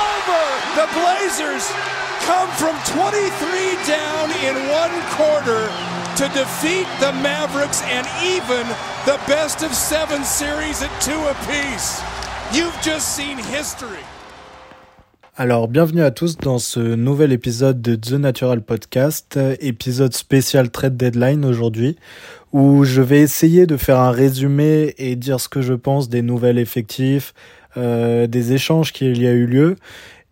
[0.00, 0.42] over.
[0.80, 1.64] The Blazers
[2.24, 5.68] come from 23 down in one quarter
[6.20, 8.64] to defeat the Mavericks and even
[9.04, 12.00] the best of seven series at two apiece.
[12.52, 14.04] You've just seen history.
[15.36, 20.98] Alors, bienvenue à tous dans ce nouvel épisode de The Natural Podcast, épisode spécial Trade
[20.98, 21.96] Deadline aujourd'hui,
[22.52, 26.20] où je vais essayer de faire un résumé et dire ce que je pense des
[26.20, 27.32] nouvelles effectifs,
[27.76, 29.76] des échanges qu'il y a eu lieu,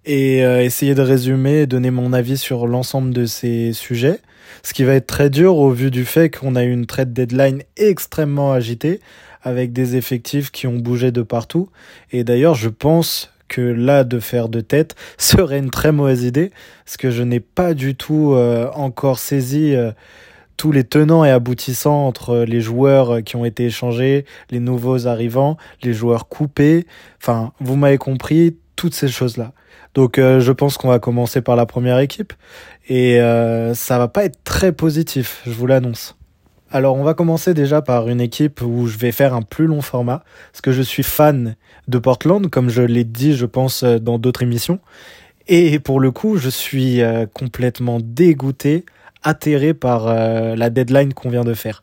[0.09, 4.21] et euh, essayer de résumer et donner mon avis sur l'ensemble de ces sujets.
[4.63, 7.13] Ce qui va être très dur au vu du fait qu'on a eu une trade
[7.13, 9.01] deadline extrêmement agitée,
[9.43, 11.69] avec des effectifs qui ont bougé de partout.
[12.11, 16.51] Et d'ailleurs, je pense que là, de faire de tête serait une très mauvaise idée,
[16.87, 19.93] parce que je n'ai pas du tout euh, encore saisi euh,
[20.59, 25.57] tous les tenants et aboutissants entre les joueurs qui ont été échangés, les nouveaux arrivants,
[25.83, 26.87] les joueurs coupés.
[27.23, 29.53] Enfin, vous m'avez compris, toutes ces choses-là.
[29.95, 32.35] Donc, euh, je pense qu'on va commencer par la première équipe,
[32.91, 33.19] et
[33.75, 36.19] ça va pas être très positif, je vous l'annonce.
[36.71, 39.81] Alors on va commencer déjà par une équipe où je vais faire un plus long
[39.81, 41.57] format, parce que je suis fan
[41.89, 44.79] de Portland, comme je l'ai dit je pense euh, dans d'autres émissions.
[45.47, 48.85] Et pour le coup, je suis euh, complètement dégoûté,
[49.23, 51.83] atterré par euh, la deadline qu'on vient de faire.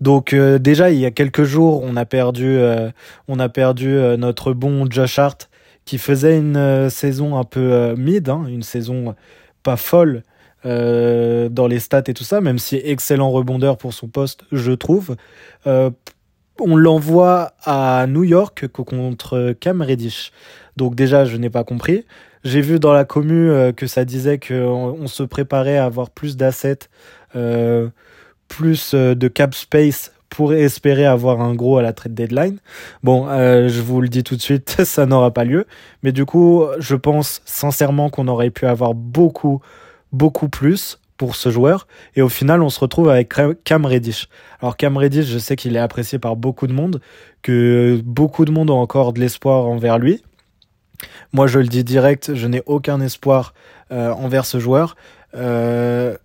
[0.00, 2.58] Donc déjà il y a quelques jours, on a perdu,
[3.28, 5.48] on a perdu notre bon Josh Hart
[5.84, 9.14] qui faisait une saison un peu mid, hein, une saison
[9.62, 10.24] pas folle,
[10.64, 14.70] euh, dans les stats et tout ça, même si excellent rebondeur pour son poste, je
[14.70, 15.16] trouve.
[15.66, 15.90] Euh,
[16.60, 20.30] on l'envoie à New York contre Cam Reddish.
[20.76, 22.04] Donc déjà, je n'ai pas compris.
[22.44, 26.10] J'ai vu dans la commu euh, que ça disait qu'on on se préparait à avoir
[26.10, 26.88] plus d'assets,
[27.36, 27.88] euh,
[28.48, 32.58] plus de cap space pour espérer avoir un gros à la trade deadline.
[33.02, 35.66] Bon, euh, je vous le dis tout de suite, ça n'aura pas lieu.
[36.02, 39.60] Mais du coup, je pense sincèrement qu'on aurait pu avoir beaucoup,
[40.10, 41.86] beaucoup plus pour ce joueur.
[42.16, 44.28] Et au final, on se retrouve avec Cam Reddish.
[44.60, 47.00] Alors Cam Reddish, je sais qu'il est apprécié par beaucoup de monde,
[47.42, 50.22] que beaucoup de monde ont encore de l'espoir envers lui.
[51.32, 53.54] Moi, je le dis direct, je n'ai aucun espoir
[53.90, 54.96] euh, envers ce joueur.
[55.34, 56.16] Euh,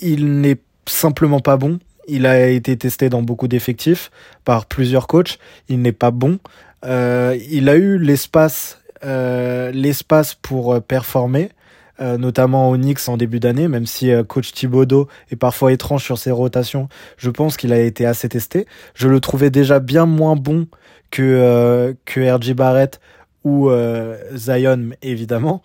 [0.00, 1.78] il n'est simplement pas bon.
[2.08, 4.10] Il a été testé dans beaucoup d'effectifs
[4.44, 5.38] par plusieurs coachs.
[5.68, 6.38] Il n'est pas bon.
[6.84, 11.50] Euh, il a eu l'espace, l'espace pour performer.
[11.98, 16.30] Notamment au Knicks en début d'année, même si coach Thibodeau est parfois étrange sur ses
[16.30, 18.66] rotations, je pense qu'il a été assez testé.
[18.94, 20.66] Je le trouvais déjà bien moins bon
[21.10, 23.00] que, euh, que RJ Barrett
[23.46, 23.70] ou
[24.34, 25.62] Zion, évidemment,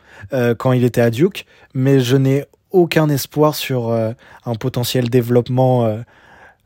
[0.60, 6.04] quand il était à Duke, mais je n'ai aucun espoir sur un potentiel développement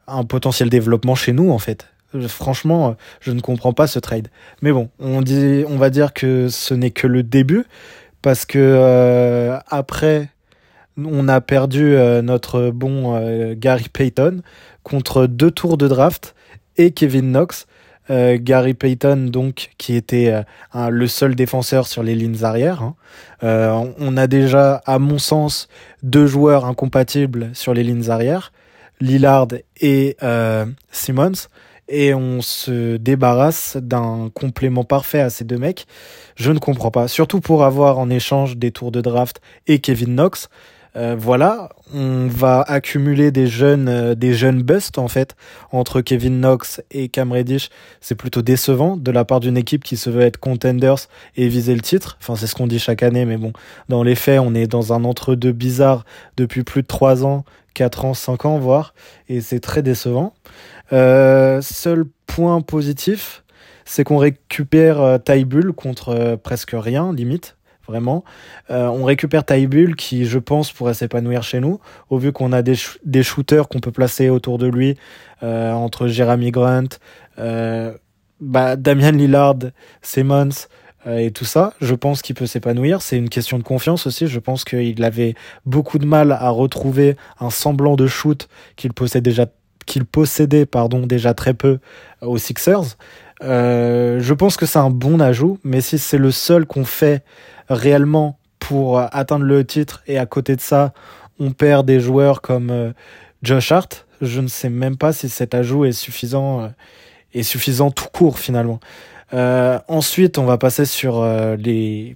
[0.08, 1.88] un potentiel développement chez nous en fait.
[2.28, 4.28] Franchement, je ne comprends pas ce trade.
[4.62, 7.66] Mais bon, on dit, on va dire que ce n'est que le début
[8.26, 10.30] parce que euh, après
[10.98, 14.42] on a perdu euh, notre bon euh, Gary Payton
[14.82, 16.34] contre deux tours de draft
[16.78, 17.68] et Kevin Knox.
[18.10, 20.44] Gary Payton donc qui était
[20.76, 22.84] le seul défenseur sur les lignes arrières.
[22.84, 22.96] Hein.
[24.00, 25.68] on a déjà, à mon sens,
[26.04, 28.52] deux joueurs incompatibles sur les lignes arrières,
[29.00, 29.48] Lillard
[29.82, 30.18] et
[30.92, 31.48] Simmons
[31.88, 35.86] et on se débarrasse d'un complément parfait à ces deux mecs.
[36.36, 37.08] Je ne comprends pas.
[37.08, 40.50] Surtout pour avoir en échange des tours de draft et Kevin Knox.
[40.96, 45.36] Euh, voilà, on va accumuler des jeunes, euh, des jeunes busts en fait
[45.72, 47.70] entre Kevin Knox et Cam Reddish.
[48.02, 51.76] C'est plutôt décevant de la part d'une équipe qui se veut être contenders et viser
[51.76, 52.18] le titre.
[52.22, 53.52] Enfin, c'est ce qu'on dit chaque année, mais bon,
[53.90, 56.06] dans les faits, on est dans un entre-deux bizarre
[56.38, 58.94] depuis plus de 3 ans, 4 ans, 5 ans voire,
[59.30, 60.34] et c'est très décevant.
[60.94, 63.44] Euh, seul point positif,
[63.86, 67.58] c'est qu'on récupère euh, Taibul contre euh, presque rien, limite,
[67.88, 68.24] vraiment.
[68.70, 71.80] Euh, on récupère Taibul qui, je pense, pourrait s'épanouir chez nous,
[72.10, 72.76] au vu qu'on a des,
[73.24, 74.98] shooters qu'on peut placer autour de lui,
[75.44, 76.90] euh, entre Jeremy Grant,
[77.40, 77.94] euh,
[78.40, 79.60] bah, Damian Lillard,
[80.02, 80.68] Simmons,
[81.08, 83.04] et tout ça, je pense qu'il peut s'épanouir.
[83.04, 84.26] C'est une question de confiance aussi.
[84.26, 85.36] Je pense qu'il avait
[85.68, 89.46] beaucoup de mal à retrouver un semblant de shoot qu'il déjà
[89.86, 91.78] qu'il possédait pardon déjà très peu
[92.24, 92.98] aux Sixers.
[93.42, 97.24] Je pense que c'est un bon ajout, mais si c'est le seul qu'on fait
[97.70, 100.94] réellement pour atteindre le titre et à côté de ça,
[101.40, 102.92] on perd des joueurs comme euh,
[103.44, 106.68] Josh Hart, je ne sais même pas si cet ajout est suffisant euh,
[107.34, 108.80] est suffisant tout court finalement.
[109.34, 111.26] ensuite, on va passer sur
[111.58, 112.16] les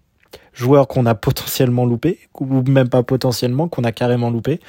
[0.54, 4.60] joueurs qu'on a potentiellement loupé, ou même pas potentiellement, qu'on a carrément loupé.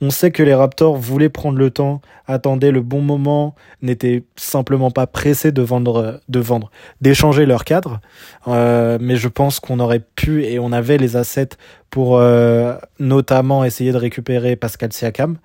[0.00, 4.90] On sait que les Raptors voulaient prendre le temps, attendaient le bon moment, n'étaient simplement
[4.90, 6.70] pas pressés de vendre, de vendre,
[7.00, 8.00] d'échanger leur cadre.
[8.46, 11.56] Euh, mais je pense qu'on aurait pu et on avait les assets
[11.90, 15.38] pour euh, notamment essayer de récupérer Pascal Siakam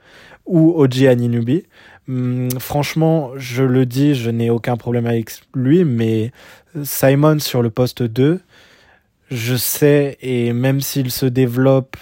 [0.46, 1.64] ou Oji Aninubi.
[2.10, 6.32] Hum, franchement, je le dis, je n'ai aucun problème avec lui, mais
[6.84, 8.42] Simon sur le poste 2,
[9.34, 11.98] je sais, et même s'il se développe,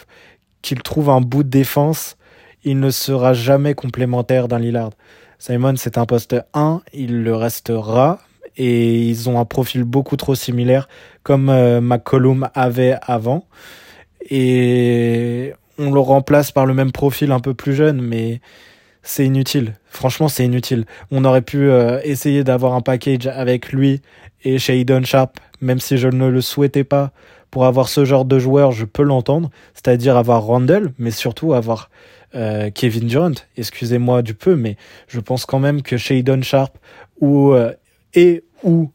[0.61, 2.17] qu'il trouve un bout de défense,
[2.63, 4.91] il ne sera jamais complémentaire d'un Lillard.
[5.39, 8.19] Simon, c'est un poste 1, il le restera,
[8.57, 10.87] et ils ont un profil beaucoup trop similaire,
[11.23, 13.45] comme euh, McCollum avait avant.
[14.29, 18.41] Et on le remplace par le même profil un peu plus jeune, mais
[19.01, 19.73] c'est inutile.
[19.85, 20.85] Franchement, c'est inutile.
[21.09, 24.01] On aurait pu euh, essayer d'avoir un package avec lui
[24.43, 27.11] et Shadon Sharp, même si je ne le souhaitais pas.
[27.49, 31.89] Pour avoir ce genre de joueur, je peux l'entendre, c'est-à-dire avoir Randall, mais surtout avoir
[32.33, 33.33] euh, Kevin Durant.
[33.57, 34.77] Excusez-moi du peu, mais
[35.07, 36.77] je pense quand même que Shadon Sharp
[37.19, 37.73] ou euh,
[38.13, 38.91] et ou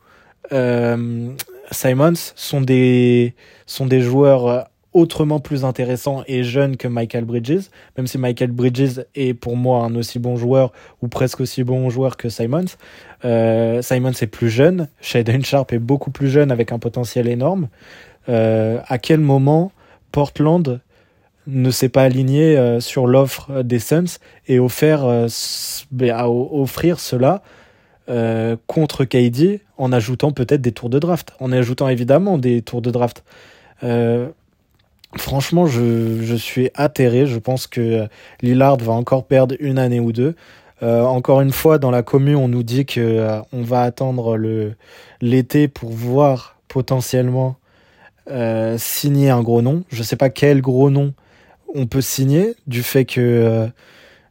[1.70, 3.34] Simons sont des
[3.66, 9.00] sont des joueurs autrement plus intéressant et jeune que Michael Bridges, même si Michael Bridges
[9.14, 10.72] est pour moi un aussi bon joueur
[11.02, 12.64] ou presque aussi bon joueur que Simons.
[13.26, 17.69] Euh, Simons est plus jeune, Shaden Sharp est beaucoup plus jeune avec un potentiel énorme.
[18.31, 19.70] Euh, à quel moment
[20.12, 20.81] Portland
[21.46, 24.16] ne s'est pas aligné euh, sur l'offre des Suns
[24.48, 25.04] et offert,
[25.90, 27.43] ben, offrir cela
[28.69, 32.93] contre KD en ajoutant peut-être des tours de draft, en ajoutant évidemment des tours de
[32.93, 33.25] draft.
[35.19, 37.27] Franchement, je, suis atterré.
[37.27, 38.07] Je pense que
[38.43, 40.35] Lillard va encore perdre une année ou deux.
[40.83, 44.39] Euh, encore une fois, dans la commune, on nous dit que euh, on va attendre
[45.21, 47.57] l'été pour voir potentiellement
[48.31, 49.85] euh, signer un gros nom.
[49.89, 51.15] Je sais pas quel gros nom
[51.75, 53.69] on peut signer du fait que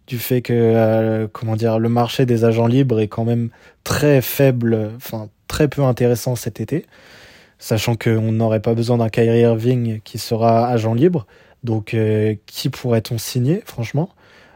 [0.08, 3.50] du fait que le marché des agents libres est quand même
[3.84, 6.86] très faible, enfin très peu intéressant cet été
[7.60, 11.26] sachant qu'on n'aurait pas besoin d'un Kyrie Irving qui sera agent libre.
[11.64, 14.10] Donc, euh, qui pourrait-on signer, franchement?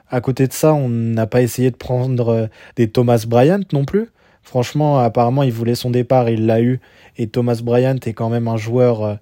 [0.10, 3.86] À côté de ça, on n'a pas essayé de prendre euh, des Thomas Bryant non
[3.86, 4.10] plus.
[4.44, 6.80] Franchement, apparemment, il voulait son départ, il l'a eu.
[7.18, 9.16] Et Thomas Bryant est quand même un joueur, euh,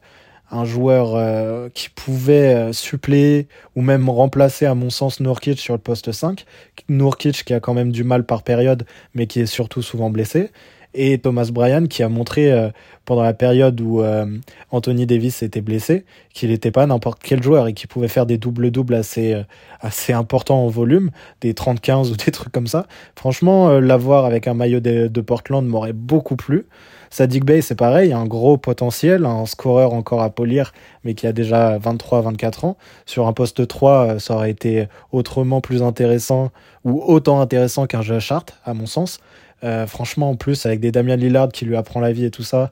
[0.51, 6.13] un joueur qui pouvait suppléer ou même remplacer, à mon sens, Nourkic sur le poste
[6.13, 6.45] 5.
[6.88, 10.51] Nourkic qui a quand même du mal par période, mais qui est surtout souvent blessé
[10.93, 12.69] et Thomas Bryan qui a montré euh,
[13.05, 14.25] pendant la période où euh,
[14.71, 18.37] Anthony Davis était blessé qu'il n'était pas n'importe quel joueur et qu'il pouvait faire des
[18.37, 19.43] doubles-doubles assez, euh,
[19.79, 21.11] assez importants en volume,
[21.41, 22.87] des 30-15 ou des trucs comme ça.
[23.15, 26.67] Franchement, l'avoir avec un maillot de, Portland m'aurait beaucoup plu.
[27.09, 30.73] Sadik Bay, c'est pareil, un gros potentiel, un scoreur encore à polir,
[31.03, 32.77] mais qui a déjà 23-24 ans.
[33.05, 36.51] Sur un poste 3, ça aurait été autrement plus intéressant
[36.83, 39.19] ou autant intéressant qu'un jeu à charte, à mon sens.
[39.63, 42.44] Euh, franchement, en plus, avec des Damien Lillard qui lui apprend la vie et tout
[42.44, 42.69] ça,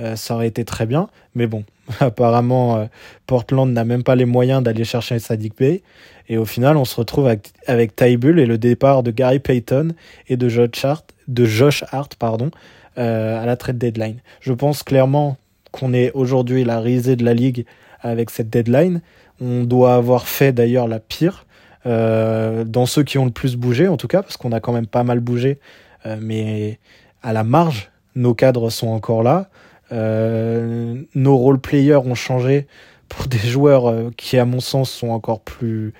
[0.00, 1.08] euh, ça aurait été très bien.
[1.34, 1.64] Mais bon,
[2.00, 2.84] apparemment, euh,
[3.26, 5.82] Portland n'a même pas les moyens d'aller chercher Sadiq Bey.
[6.28, 9.94] Et au final, on se retrouve avec, avec et le départ de Gary Payton
[10.28, 12.50] et de Josh Hart, pardon,
[12.96, 14.16] à la trade deadline.
[14.40, 15.36] Je pense clairement
[15.70, 17.64] qu'on est aujourd'hui la risée de la ligue
[18.00, 19.02] avec cette deadline.
[19.40, 21.46] On doit avoir fait d'ailleurs la pire.
[21.84, 24.88] dans ceux qui ont le plus bougé en tout cas, parce qu'on a quand même
[24.88, 25.60] pas mal bougé
[26.04, 26.78] mais
[27.22, 29.48] à la marge, nos cadres sont encore là.
[29.92, 32.66] Euh, nos role players ont changé
[33.08, 35.92] pour des joueurs euh, qui, à mon sens, sont encore plus,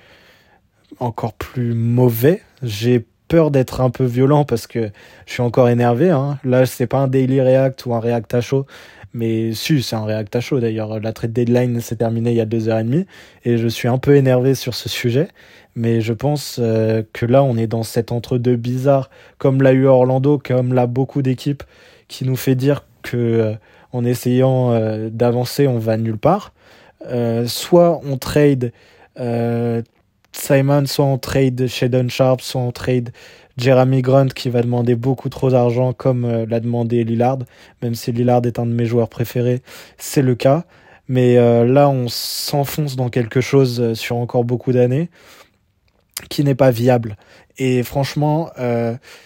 [0.99, 2.41] encore plus mauvais.
[2.63, 4.89] J'ai peur d'être un peu violent parce que
[5.25, 6.09] je suis encore énervé.
[6.09, 6.39] Hein.
[6.43, 8.65] Là, c'est pas un daily react ou un react à chaud,
[9.17, 10.99] mais si, c'est un react à chaud d'ailleurs.
[10.99, 13.07] La trade deadline s'est terminée il y a deux heures et demie
[13.45, 15.27] et je suis un peu énervé sur ce sujet.
[15.73, 19.09] Mais je pense euh, que là, on est dans cet entre-deux bizarre,
[19.39, 21.63] comme l'a eu Orlando, comme l'a beaucoup d'équipes,
[22.07, 23.53] qui nous fait dire que euh,
[23.91, 26.53] en essayant euh, d'avancer, on va nulle part.
[27.47, 28.71] soit on trade
[30.31, 33.09] Simon, soit on trade Shadon Sharp, soit on trade
[33.57, 37.39] Jeremy Grant qui va demander beaucoup trop d'argent comme euh, l'a demandé Lillard,
[37.81, 39.61] même si Lillard est un de mes joueurs préférés,
[39.97, 40.65] c'est le cas.
[41.07, 45.09] Mais euh, là, on s'enfonce dans quelque chose euh, sur encore beaucoup d'années
[46.29, 47.15] qui n'est pas viable.
[47.59, 48.49] Et franchement,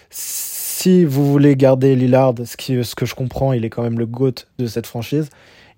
[0.09, 3.97] si vous voulez garder Lillard, ce, qui, ce que je comprends, il est quand même
[3.97, 5.29] le GOAT de cette franchise,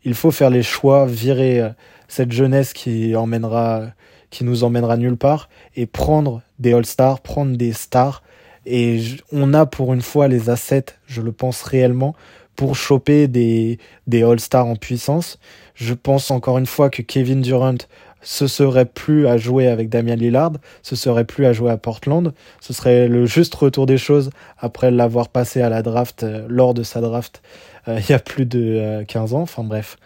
[0.03, 1.71] il faut faire les choix, virer
[2.07, 3.93] cette jeunesse qui emmènera
[4.33, 8.23] qui nous emmènera nulle part et prendre des All-Stars, prendre des stars
[8.65, 9.01] et
[9.31, 12.15] on a pour une fois les assets, je le pense réellement,
[12.55, 15.39] pour choper des, des All-Stars en puissance.
[15.75, 17.75] Je pense encore une fois que Kevin Durant
[18.23, 22.33] ce serait plus à jouer avec Damian Lillard, ce serait plus à jouer à Portland,
[22.61, 26.73] ce serait le juste retour des choses après l'avoir passé à la draft, euh, lors
[26.73, 27.41] de sa draft,
[27.89, 29.97] euh, il y a plus de 15 ans, enfin bref.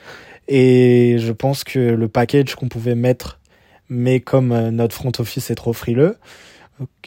[0.47, 3.39] Et je pense que le package qu'on pouvait mettre,
[3.89, 6.17] mais comme notre front office est trop frileux,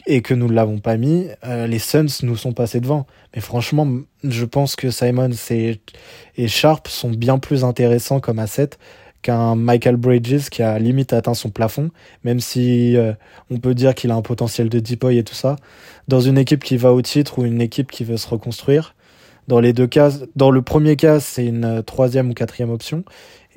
[0.07, 3.05] et que nous ne l'avons pas mis, euh, les Suns nous sont passés devant.
[3.35, 3.87] Mais franchement,
[4.23, 8.71] je pense que Simons et, Sharp sont bien plus intéressants comme asset
[9.21, 11.91] qu'un Michael Bridges qui a limite atteint son plafond,
[12.23, 13.13] même si euh,
[13.51, 15.57] on peut dire qu'il a un potentiel de deep et tout ça.
[16.07, 18.95] Dans une équipe qui va au titre ou une équipe qui veut se reconstruire,
[19.47, 23.03] dans les deux cas, dans le premier cas, c'est une troisième ou quatrième option,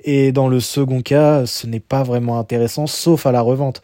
[0.03, 3.81] et dans le second cas, ce n'est pas vraiment intéressant, sauf à la revente.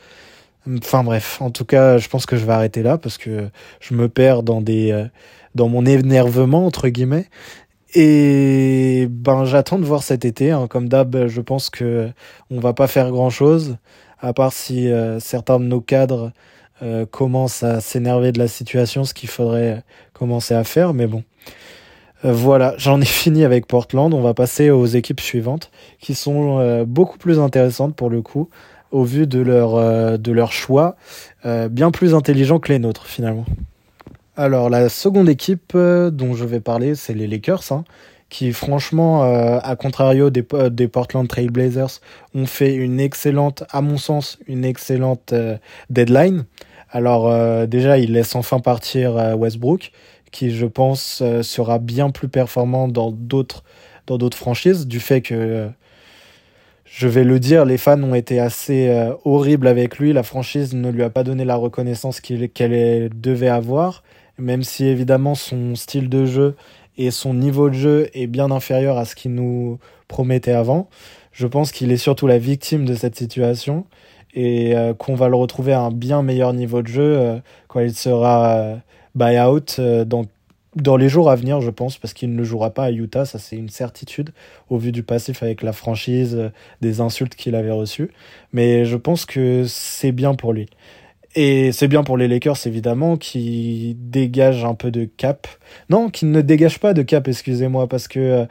[0.69, 3.49] Enfin bref, en tout cas, je pense que je vais arrêter là parce que
[3.81, 5.07] je me perds dans des euh,
[5.55, 7.27] dans mon énervement entre guillemets.
[7.95, 10.51] Et ben j'attends de voir cet été.
[10.51, 10.67] Hein.
[10.69, 12.11] Comme d'hab, je pense que
[12.51, 13.77] on va pas faire grand chose
[14.21, 16.33] à part si euh, certains de nos cadres
[16.83, 20.93] euh, commencent à s'énerver de la situation, ce qu'il faudrait commencer à faire.
[20.93, 21.25] Mais bon,
[22.23, 24.13] voilà, j'en ai fini avec Portland.
[24.13, 28.51] On va passer aux équipes suivantes qui sont beaucoup plus intéressantes pour le coup
[28.91, 30.97] au vu de leur, euh, de leur choix,
[31.45, 33.47] euh, bien plus intelligent que les nôtres finalement.
[34.37, 37.85] Alors la seconde équipe euh, dont je vais parler, c'est les Lakers, hein,
[38.29, 42.01] qui franchement, à contrario des, des Portland Trail Blazers,
[42.33, 45.35] ont fait une excellente, à mon sens, une excellente
[45.91, 46.45] deadline.
[46.93, 47.29] Alors
[47.67, 49.91] déjà, ils laissent enfin partir Westbrook,
[50.31, 53.65] qui je pense sera bien plus performant dans d'autres
[54.07, 55.69] dans d'autres franchises, du fait que
[56.93, 60.13] je vais le dire, les fans ont été assez euh, horribles avec lui.
[60.13, 64.03] La franchise ne lui a pas donné la reconnaissance qu'elle devait avoir,
[64.39, 66.57] même si évidemment son style de jeu
[66.99, 69.79] et son niveau de jeu est bien inférieur à ce qu'il nous
[70.09, 70.89] promettait avant.
[71.31, 73.87] Je pense qu'il est surtout la victime de cette situation
[74.35, 77.79] et euh, qu'on va le retrouver à un bien meilleur niveau de jeu euh, quand
[77.79, 78.81] il sera
[79.15, 80.25] buy-out dans
[80.77, 83.39] dans les jours à venir, je pense, parce qu'il ne jouera pas à Utah, ça
[83.39, 84.31] c'est une certitude,
[84.69, 86.49] au vu du passif avec la franchise, euh,
[86.81, 88.11] des insultes qu'il avait reçues.
[88.53, 90.69] Mais je pense que c'est bien pour lui.
[91.35, 95.47] Et c'est bien pour les Lakers, évidemment, qui dégagent un peu de cap.
[95.89, 98.47] Non, qui ne dégagent pas de cap, excusez-moi, parce que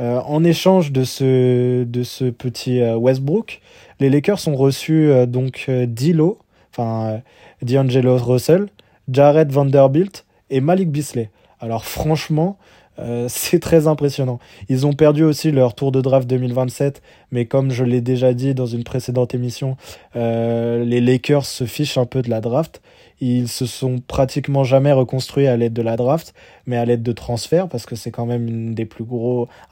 [0.00, 3.60] euh, en échange de ce, de ce petit euh, Westbrook,
[4.00, 6.38] les Lakers ont reçu donc Dilo,
[6.70, 7.20] enfin
[7.62, 8.66] D'Angelo Russell,
[9.08, 11.30] Jared Vanderbilt et Malik Bisley.
[11.62, 12.58] Alors franchement,
[12.98, 14.38] euh, c'est très impressionnant.
[14.68, 17.00] Ils ont perdu aussi leur tour de draft 2027,
[17.30, 19.76] mais comme je l'ai déjà dit dans une précédente émission,
[20.16, 22.82] euh, les Lakers se fichent un peu de la draft.
[23.20, 26.34] Ils se sont pratiquement jamais reconstruits à l'aide de la draft,
[26.66, 28.70] mais à l'aide de transferts, parce que c'est quand même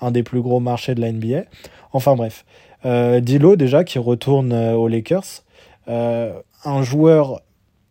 [0.01, 1.43] un des plus gros marchés de la NBA.
[1.93, 2.45] Enfin bref,
[2.85, 5.43] euh, Dilo déjà qui retourne aux Lakers,
[5.89, 7.41] un joueur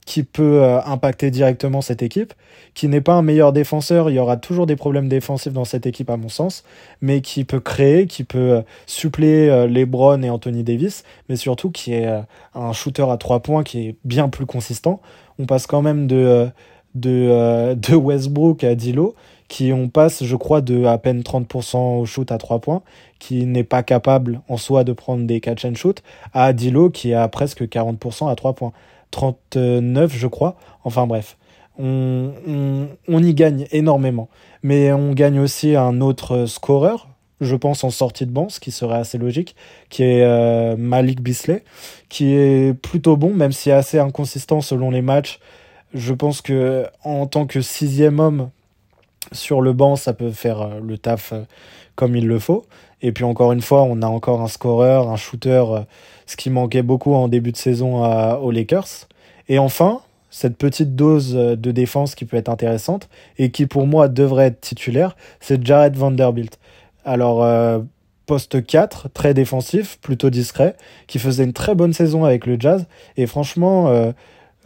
[0.10, 2.34] qui peut euh, impacter directement cette équipe,
[2.74, 5.86] qui n'est pas un meilleur défenseur, il y aura toujours des problèmes défensifs dans cette
[5.86, 6.64] équipe à mon sens,
[7.00, 11.70] mais qui peut créer, qui peut euh, suppléer euh, LeBron et Anthony Davis, mais surtout
[11.70, 12.10] qui est
[12.56, 15.00] un shooter à trois points qui est bien plus consistant.
[15.38, 16.50] On passe quand même de,
[17.94, 19.14] Westbrook à Dilo,
[19.48, 22.82] qui on passe, je crois, de à peine 30% au shoot à trois points,
[23.20, 26.02] qui n'est pas capable en soi de prendre des catch and shoot,
[26.34, 28.74] à Dilo qui est presque 40% à trois points.
[29.12, 30.56] 39, je crois.
[30.84, 31.38] Enfin bref,
[31.78, 34.30] on, y gagne énormément.
[34.64, 37.08] Mais on gagne aussi un autre scoreur,
[37.42, 39.56] je pense en sortie de banc, ce qui serait assez logique,
[39.90, 41.64] qui est euh, Malik Bisley,
[42.10, 45.40] qui est plutôt bon, même si assez inconsistant selon les matchs.
[45.94, 48.50] Je pense que en tant que sixième homme
[49.32, 51.44] sur le banc, ça peut faire euh, le taf euh,
[51.96, 52.66] comme il le faut.
[53.02, 55.80] Et puis encore une fois, on a encore un scoreur, un shooter, euh,
[56.26, 58.04] ce qui manquait beaucoup en début de saison
[58.38, 59.08] aux Lakers.
[59.48, 63.88] Et enfin, cette petite dose euh, de défense qui peut être intéressante et qui pour
[63.88, 66.60] moi devrait être titulaire, c'est Jared Vanderbilt.
[67.06, 67.80] Alors, euh,
[68.26, 70.76] poste 4, très défensif, plutôt discret,
[71.08, 72.86] qui faisait une très bonne saison avec le Jazz.
[73.18, 74.14] Et franchement,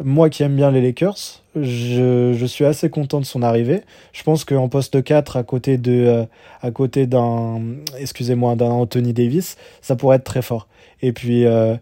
[0.02, 3.82] moi qui aime bien les Lakers, je, suis assez content de son arrivée.
[4.12, 6.26] Je pense qu'en poste 4, à côté de, euh,
[6.62, 7.62] à côté d'un,
[7.98, 10.68] excusez-moi, d'un Anthony Davis, ça pourrait être très fort.
[11.02, 11.76] Et puis, euh,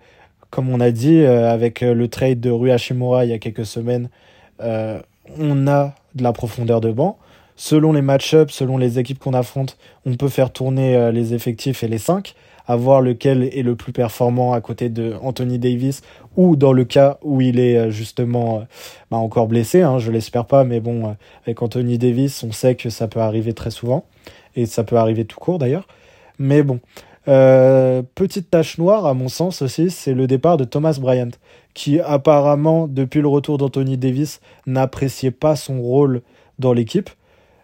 [0.49, 3.65] comme on a dit, euh, avec le trade de Rui Hashimura il y a quelques
[3.65, 4.09] semaines,
[4.59, 7.17] on a de la profondeur de banc.
[7.55, 11.87] Selon les match-ups, selon les équipes qu'on affronte, on peut faire tourner les effectifs et
[11.87, 12.35] les 5
[12.71, 16.03] à voir lequel est le plus performant à côté de Anthony Davis
[16.37, 18.61] ou dans le cas où il est euh, justement euh,
[19.11, 21.11] bah, encore blessé, hein, je l'espère pas, mais bon, euh,
[21.43, 24.05] avec Anthony Davis, on sait que ça peut arriver très souvent.
[24.55, 25.85] et ça peut arriver tout court d'ailleurs.
[26.39, 26.79] Mais bon,
[27.25, 31.31] petite tache noire, à mon sens aussi, c'est le départ de Thomas Bryant,
[31.73, 36.21] qui apparemment, depuis le retour d'Anthony Davis, n'appréciait pas son rôle
[36.57, 37.09] dans l'équipe.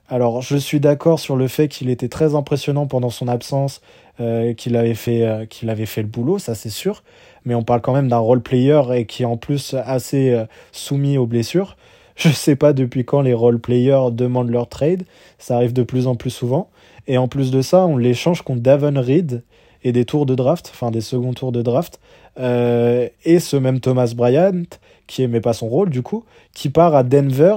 [0.10, 3.82] Alors, je suis d'accord sur le fait qu'il était très impressionnant pendant son absence,
[4.20, 7.04] euh, qu'il avait fait, euh, qu'il avait fait le boulot, ça c'est sûr.
[7.46, 11.18] Mais on parle quand même d'un role player et qui est en plus assez soumis
[11.18, 11.76] aux blessures.
[12.16, 15.04] Je sais pas depuis quand les role players demandent leur trade.
[15.38, 16.70] Ça arrive de plus en plus souvent.
[17.08, 19.44] Et en plus de ça, on l'échange contre Davon Reed
[19.84, 22.00] et des tours de draft, enfin des seconds tours de draft.
[22.40, 24.64] Euh, et ce même Thomas Bryant,
[25.08, 27.56] qui aimait pas son rôle du coup, qui part à Denver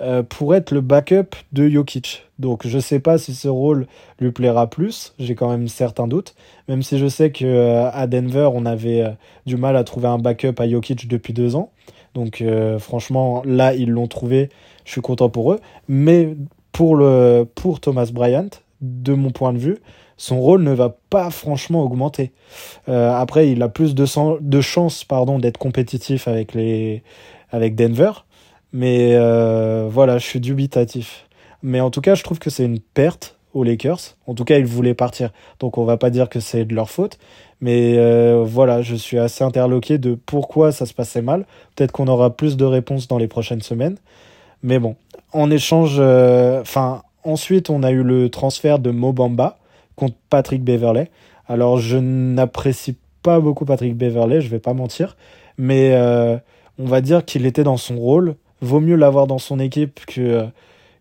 [0.00, 2.24] euh, pour être le backup de Jokic.
[2.38, 3.86] Donc je sais pas si ce rôle
[4.20, 6.34] lui plaira plus, j'ai quand même certains doutes,
[6.68, 9.04] même si je sais que euh, à Denver on avait
[9.46, 11.70] du mal à trouver un backup à Jokic depuis deux ans.
[12.14, 12.42] Donc
[12.78, 14.48] franchement là ils l'ont trouvé,
[14.84, 15.60] je suis content pour eux.
[15.88, 16.34] Mais
[16.72, 18.50] pour, le, pour Thomas Bryant,
[18.80, 19.78] de mon point de vue,
[20.16, 22.32] son rôle ne va pas franchement augmenter.
[22.88, 24.04] Euh, après, il a plus de,
[24.40, 27.02] de chances pardon, d'être compétitif avec, les,
[27.50, 28.12] avec Denver.
[28.72, 31.26] Mais euh, voilà, je suis dubitatif.
[31.62, 34.16] Mais en tout cas, je trouve que c'est une perte aux Lakers.
[34.26, 35.30] En tout cas, ils voulaient partir.
[35.58, 37.18] Donc on va pas dire que c'est de leur faute.
[37.60, 41.46] Mais euh, voilà, je suis assez interloqué de pourquoi ça se passait mal.
[41.74, 43.96] Peut-être qu'on aura plus de réponses dans les prochaines semaines.
[44.62, 44.96] Mais bon,
[45.32, 49.58] en échange, enfin, Ensuite, on a eu le transfert de Mobamba
[49.96, 51.10] contre Patrick Beverley.
[51.46, 55.16] Alors, je n'apprécie pas beaucoup Patrick Beverley, je vais pas mentir,
[55.58, 56.38] mais euh,
[56.78, 58.36] on va dire qu'il était dans son rôle.
[58.60, 60.46] Vaut mieux l'avoir dans son équipe que,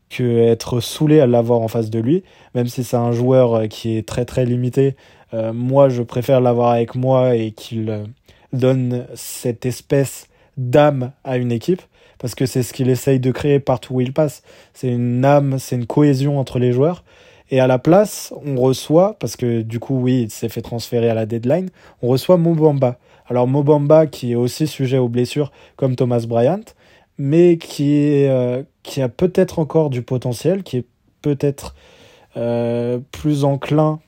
[0.10, 2.24] que être saoulé à l'avoir en face de lui,
[2.56, 4.96] même si c'est un joueur qui est très très limité.
[5.34, 8.06] Euh, moi, je préfère l'avoir avec moi et qu'il euh,
[8.54, 11.82] donne cette espèce d'âme à une équipe
[12.20, 14.42] parce que c'est ce qu'il essaye de créer partout où il passe.
[14.74, 17.04] C'est une âme, c'est une cohésion entre les joueurs.
[17.50, 21.10] Et à la place, on reçoit, parce que du coup, oui, il s'est fait transférer
[21.10, 21.70] à la deadline,
[22.02, 22.98] on reçoit Mobamba.
[23.28, 26.64] Alors Mobamba, qui est aussi sujet aux blessures, comme Thomas Bryant,
[27.18, 30.86] mais qui, euh, qui a peut-être encore du potentiel, qui est
[31.22, 31.76] peut-être
[32.36, 34.00] euh, plus enclin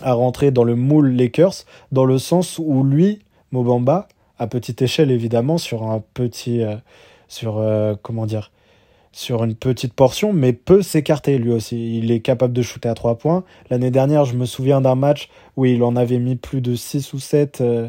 [0.00, 3.20] à rentrer dans le moule Lakers, dans le sens où lui,
[3.52, 4.08] Mobamba,
[4.38, 6.76] à petite échelle évidemment, sur un petit, euh,
[7.28, 7.62] sur
[8.02, 8.50] comment dire
[9.12, 11.98] sur une petite portion, mais peut s'écarter lui aussi.
[11.98, 13.44] Il est capable de shooter à trois points.
[13.70, 17.12] L'année dernière, je me souviens d'un match où il en avait mis plus de 6
[17.12, 17.88] ou 7 euh,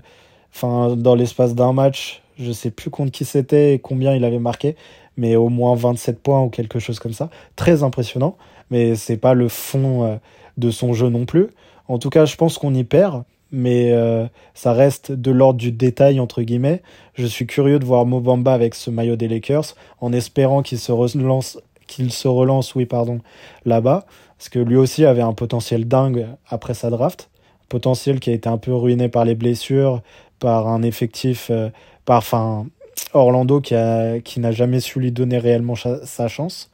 [0.53, 2.22] enfin, dans l'espace d'un match.
[2.38, 4.76] Je sais plus contre qui c'était et combien il avait marqué,
[5.17, 7.30] mais au moins 27 points ou quelque chose comme ça.
[7.56, 8.38] Très impressionnant,
[8.72, 10.15] mais c'est pas le fond euh,
[10.58, 11.50] de son jeu non plus.
[11.88, 15.72] En tout cas, je pense qu'on y perd mais euh, ça reste de l'ordre du
[15.72, 16.82] détail entre guillemets.
[17.13, 20.91] Je suis curieux de voir Mobamba avec ce maillot des Lakers, en espérant qu'il se
[20.91, 23.19] relance, qu'il se relance, oui pardon,
[23.65, 24.06] là-bas,
[24.39, 27.30] parce que lui aussi avait un potentiel dingue après sa draft,
[27.69, 30.02] potentiel qui a été un peu ruiné par les blessures,
[30.39, 31.69] par un effectif, euh,
[32.06, 32.68] par enfin
[33.13, 36.70] Orlando qui a qui n'a jamais su lui donner réellement sa chance.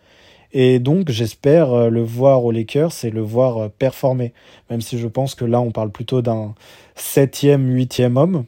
[0.51, 4.33] Et donc, j'espère euh, le voir aux Lakers et le voir euh, performer.
[4.69, 6.55] Même si je pense que là, on parle plutôt d'un
[6.95, 8.45] septième, huitième homme.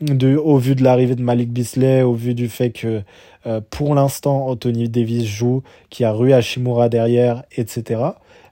[0.00, 3.02] De, au vu de l'arrivée de Malik Bisley, au vu du fait que
[3.46, 8.02] euh, pour l'instant Anthony Davis joue, qui a Rui Hashimura derrière, etc.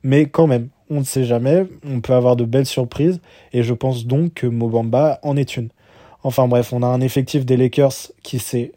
[0.02, 3.20] Mais quand même, on ne sait jamais, on peut avoir de belles surprises,
[3.52, 5.68] et je pense donc que Mobamba en est une.
[6.26, 7.92] Enfin bref, on a un effectif des Lakers
[8.24, 8.72] qui s'est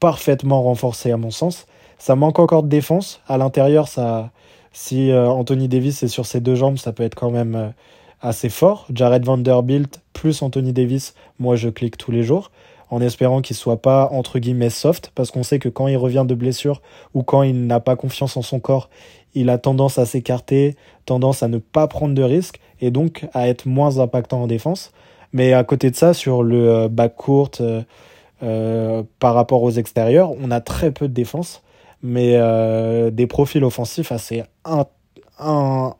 [0.00, 1.66] parfaitement renforcé à mon sens,
[1.98, 3.20] ça manque encore de défense.
[3.28, 3.88] À l'intérieur,
[4.72, 7.68] si euh, Anthony Davis est sur ses deux jambes, ça peut être quand même euh,
[8.22, 8.86] assez fort.
[8.90, 12.50] Jared Vanderbilt plus Anthony Davis, moi je clique tous les jours
[12.88, 16.24] en espérant qu'il soit pas entre guillemets soft parce qu'on sait que quand il revient
[16.26, 16.80] de blessure
[17.12, 18.88] ou quand il n'a pas confiance en son corps,
[19.34, 23.46] il a tendance à s'écarter, tendance à ne pas prendre de risques et donc à
[23.46, 24.90] être moins impactant en défense.
[25.34, 27.50] Mais à côté de ça, sur le euh, back court
[29.18, 31.62] par rapport aux extérieurs, on a très peu de défense
[32.04, 34.44] mais euh, des profils offensifs assez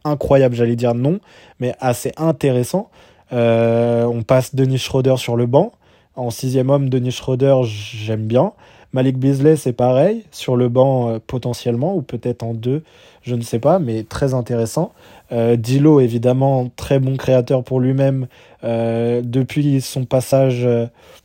[0.05, 1.19] incroyables, j'allais dire non,
[1.59, 2.91] mais assez intéressants.
[3.33, 5.73] Euh, on passe Denis Schroeder sur le banc.
[6.15, 8.53] En sixième homme, Denis Schroeder, j'aime bien.
[8.95, 12.83] Malik Beasley, c'est pareil, sur le banc euh, potentiellement, ou peut-être en deux,
[13.21, 14.93] je ne sais pas, mais très intéressant.
[15.31, 18.29] Dilo, évidemment, très bon créateur pour lui-même.
[18.63, 20.69] depuis son passage,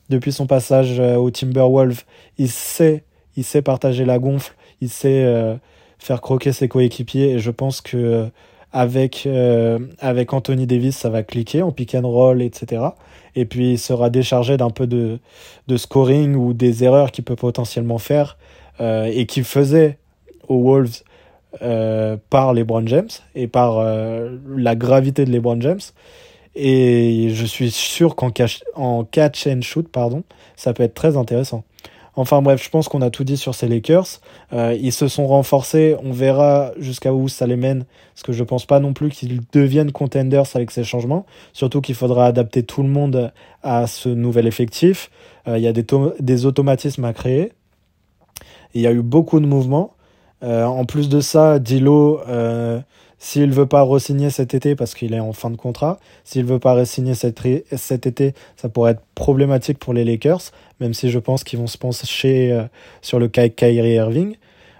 [0.10, 2.06] depuis son passage au Timberwolves,
[2.40, 3.04] il sait,
[3.36, 5.56] il sait partager la gonfle il sait euh,
[5.98, 8.26] faire croquer ses coéquipiers et je pense que euh,
[8.72, 12.82] avec, euh, avec Anthony Davis, ça va cliquer en pick and roll, etc.
[13.36, 15.20] Et puis il sera déchargé d'un peu de,
[15.68, 18.38] de scoring ou des erreurs qu'il peut potentiellement faire
[18.82, 19.98] et qu'il faisait
[20.48, 21.04] aux Wolves
[22.30, 23.84] par LeBron James et par
[24.48, 25.82] la gravité de LeBron James.
[26.56, 30.24] Et je suis sûr qu'en catch, en catch and shoot, pardon,
[30.56, 31.64] ça peut être très intéressant.
[32.16, 34.20] Enfin bref, je pense qu'on a tout dit sur ces Lakers.
[34.54, 38.44] Euh, ils se sont renforcés, on verra jusqu'à où ça les mène, parce que je
[38.44, 41.26] pense pas non plus qu'ils deviennent contenders avec ces changements.
[41.54, 43.32] Surtout qu'il faudra adapter tout le monde
[43.64, 45.10] à ce nouvel effectif.
[45.48, 45.86] Euh, il y a des,
[46.20, 47.54] des, automatismes à créer.
[48.74, 49.94] Il y a eu beaucoup de mouvements.
[50.44, 52.22] Euh, en plus de ça, Dilo
[53.20, 56.60] s'il veut pas re-signer cet été parce qu'il est en fin de contrat, s'il veut
[56.60, 57.42] pas re-signer cet,
[57.76, 60.42] cet, été, ça pourrait être problématique pour les Lakers,
[60.80, 62.64] même si je pense qu'ils vont se pencher euh,
[63.02, 64.38] sur le cas Kyrie Irving.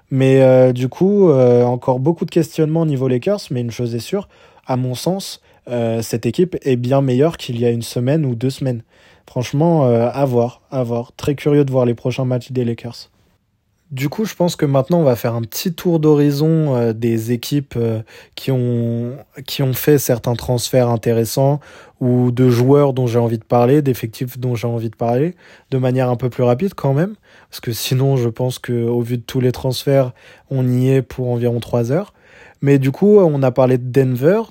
[0.10, 3.94] Mais euh, du coup, euh, encore beaucoup de questionnements au niveau Lakers, mais une chose
[3.94, 4.28] est sûre,
[4.66, 5.42] à mon sens,
[6.02, 8.82] cette équipe est bien meilleure qu'il y a une semaine ou deux semaines.
[9.28, 11.12] Franchement, à voir, à voir.
[11.16, 13.12] Très curieux de voir les prochains matchs des Lakers.
[13.92, 17.32] Du coup, je pense que maintenant, on va faire un petit tour d'horizon euh, des
[17.32, 18.04] équipes euh,
[18.36, 21.60] qui, ont, qui ont fait certains transferts intéressants
[22.00, 25.36] ou de joueurs dont j'ai envie de parler, d'effectifs dont j'ai envie de parler,
[25.72, 27.16] de manière un peu plus rapide quand même.
[27.50, 30.12] Parce que sinon, je pense qu'au vu de tous les transferts,
[30.52, 32.14] on y est pour environ trois heures.
[32.62, 34.42] Mais du coup, on a parlé de Denver,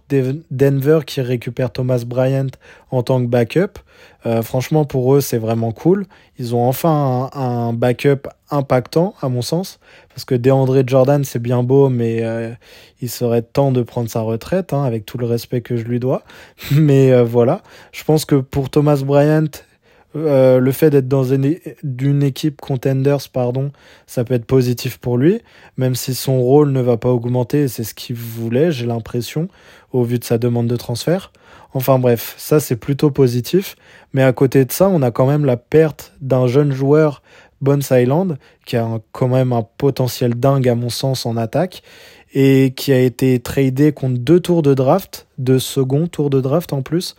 [0.50, 2.48] Denver qui récupère Thomas Bryant
[2.90, 3.78] en tant que backup.
[4.26, 6.06] Euh, franchement, pour eux, c'est vraiment cool.
[6.38, 11.62] Ils ont enfin un, backup impactant, à mon sens, parce que DeAndre Jordan, c'est bien
[11.62, 12.50] beau, mais euh,
[13.00, 16.00] il serait temps de prendre sa retraite, hein, avec tout le respect que je lui
[16.00, 16.22] dois.
[16.72, 19.48] Mais euh, voilà, je pense que pour Thomas Bryant
[20.16, 23.72] euh, le fait d'être dans une, équipe contenders, pardon,
[24.06, 25.40] ça peut être positif pour lui,
[25.76, 29.48] même si son rôle ne va pas augmenter, c'est ce qu'il voulait, j'ai l'impression,
[29.92, 31.32] au vu de sa demande de transfert.
[31.74, 33.76] Enfin bref, ça c'est plutôt positif,
[34.14, 37.22] mais à côté de ça, on a quand même la perte d'un jeune joueur,
[37.60, 41.82] Bones Island, qui a quand même un potentiel dingue à mon sens en attaque,
[42.32, 46.72] et qui a été tradé contre deux tours de draft, deux seconds tours de draft
[46.72, 47.14] en plus,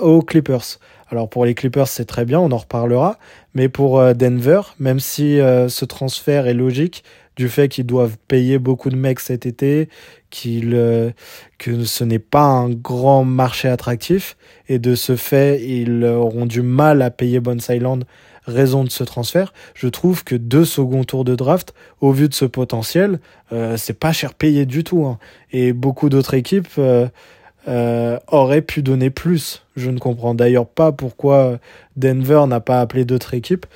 [0.00, 0.78] aux Clippers.
[1.10, 3.18] Alors pour les Clippers, c'est très bien, on en reparlera.
[3.54, 7.04] Mais pour euh, Denver, même si euh, ce transfert est logique,
[7.36, 9.88] du fait qu'ils doivent payer beaucoup de mecs cet été,
[10.30, 11.10] qu'il euh,
[11.58, 14.36] que ce n'est pas un grand marché attractif,
[14.68, 18.04] et de ce fait, ils auront du mal à payer Bones Island
[18.46, 19.54] raison de ce transfert.
[19.74, 23.18] Je trouve que deux second tours de draft, au vu de ce potentiel,
[23.76, 25.06] c'est pas cher payé du tout.
[25.06, 25.18] Hein.
[25.50, 27.06] Et beaucoup d'autres équipes euh,
[27.66, 29.62] aurait pu donner plus.
[29.76, 31.58] Je ne comprends d'ailleurs pas pourquoi
[31.96, 33.66] Denver n'a pas appelé d'autres équipes,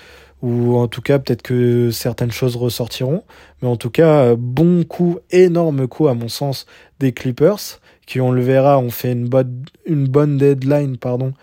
[0.43, 3.25] ou en tout cas peut-être que certaines choses ressortiront.
[3.63, 6.67] Mais en tout cas, bon coup, énorme coup à mon sens
[7.01, 11.35] des Clippers, qui on le verra, ont fait une, bonne, une bonne deadline, pardon,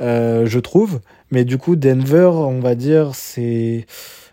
[0.00, 1.00] euh, je trouve.
[1.30, 3.86] Mais du coup, Denver, on va dire, c'est...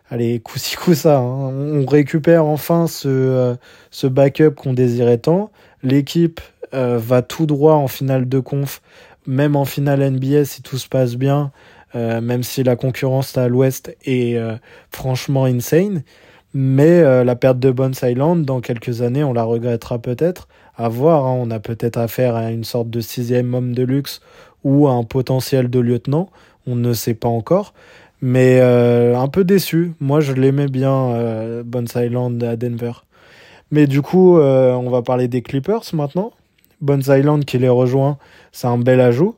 [0.09, 1.17] Allez, coup-ci, coup-ça.
[1.17, 1.53] Hein.
[1.53, 3.55] On récupère enfin ce, euh,
[3.91, 5.51] ce backup qu'on désirait tant.
[5.83, 6.41] L'équipe
[6.73, 8.81] euh, va tout droit en finale de conf,
[9.25, 11.51] même en finale NBA si tout se passe bien,
[11.95, 14.55] euh, même si la concurrence à l'ouest est euh,
[14.91, 16.03] franchement insane.
[16.53, 20.47] Mais la perte de Bones Island, dans quelques années, on la regrettera peut-être.
[20.75, 21.37] À voir, hein.
[21.39, 24.21] on a peut-être affaire à une sorte de sixième homme de luxe
[24.63, 26.29] ou à un potentiel de lieutenant.
[26.65, 27.73] On ne sait pas encore.
[28.21, 29.91] Mais un peu déçu.
[29.99, 32.93] Moi, je l'aimais bien, Bones Island à Denver.
[33.69, 36.31] Mais du coup, on va parler des Clippers maintenant.
[36.81, 38.17] Bones Island qui les rejoint,
[38.51, 39.35] c'est un bel ajout.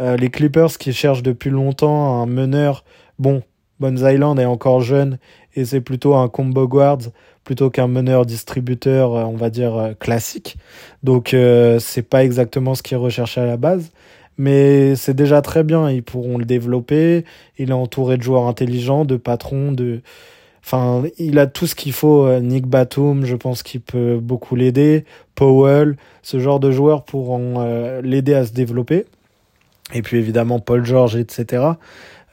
[0.00, 2.84] Euh, les Clippers qui cherchent depuis longtemps un meneur,
[3.18, 3.42] bon,
[3.80, 5.18] Bones Island est encore jeune
[5.54, 7.10] et c'est plutôt un combo guards
[7.44, 10.56] plutôt qu'un meneur distributeur, euh, on va dire, euh, classique.
[11.02, 11.34] Donc
[11.78, 13.90] c'est pas exactement ce qu'ils recherchaient à la base.
[14.38, 17.24] Mais c'est déjà très bien, ils pourront le développer.
[17.58, 20.02] Il est entouré de joueurs intelligents, de patrons, de,
[20.66, 22.26] Enfin, il a tout ce qu'il faut.
[22.26, 25.04] Euh, Nick Batum, je pense qu'il peut beaucoup l'aider.
[25.36, 29.06] Powell, ce genre de joueurs pourront euh, l'aider à se développer.
[29.94, 31.62] Et puis évidemment Paul George, etc.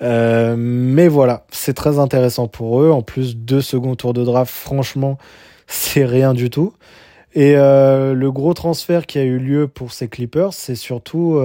[0.02, 2.89] Euh, mais voilà, c'est très intéressant pour eux.
[2.89, 5.19] En plus, deux seconds tours de draft, franchement,
[5.67, 6.74] c'est rien du tout.
[7.36, 11.41] Et le gros transfert qui a eu lieu pour ces Clippers, c'est surtout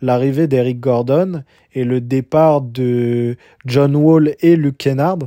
[0.00, 1.42] l'arrivée d'Eric Gordon
[1.74, 5.18] et le départ de John Wall et Luke Kennard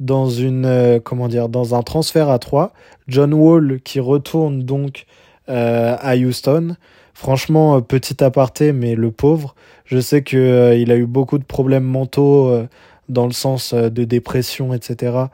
[0.00, 2.72] dans une euh, comment dire dans un transfert à 3.
[3.08, 5.06] John Wall qui retourne donc
[5.48, 6.76] euh, à Houston.
[7.12, 9.54] Franchement, euh, petit aparté, mais le pauvre,
[9.84, 12.66] je sais que il a eu beaucoup de problèmes mentaux
[13.08, 15.26] dans le sens de dépression, etc.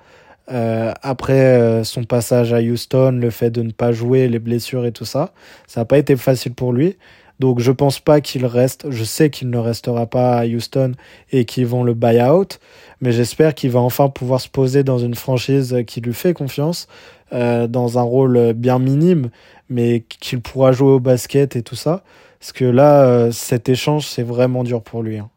[0.48, 5.04] après son passage à Houston, le fait de ne pas jouer, les blessures et tout
[5.04, 5.32] ça,
[5.68, 6.96] ça n'a pas été facile pour lui.
[7.40, 10.92] Donc je pense pas qu'il reste, je sais qu'il ne restera pas à Houston
[11.32, 12.60] et qu'ils vont le buy out,
[13.00, 16.86] mais j'espère qu'il va enfin pouvoir se poser dans une franchise qui lui fait confiance,
[17.32, 19.30] euh, dans un rôle bien minime,
[19.70, 22.04] mais qu'il pourra jouer au basket et tout ça.
[22.40, 25.16] Parce que là, euh, cet échange, c'est vraiment dur pour lui.
[25.16, 25.30] Hein.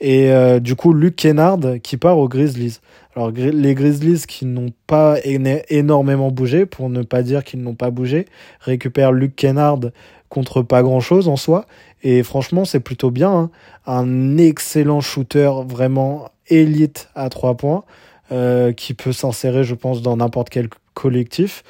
[0.00, 2.80] Et euh, du coup, Luke Kennard qui part aux Grizzlies.
[3.16, 7.90] Alors les Grizzlies qui n'ont pas énormément bougé, pour ne pas dire qu'ils n'ont pas
[7.90, 8.26] bougé,
[8.60, 9.80] récupèrent Luke Kennard
[10.28, 11.66] contre pas grand-chose en soi.
[12.02, 13.30] Et franchement, c'est plutôt bien.
[13.30, 13.50] Hein.
[13.86, 17.84] Un excellent shooter, vraiment élite à trois points,
[18.32, 21.62] euh, qui peut s'insérer, je pense, dans n'importe quel collectif.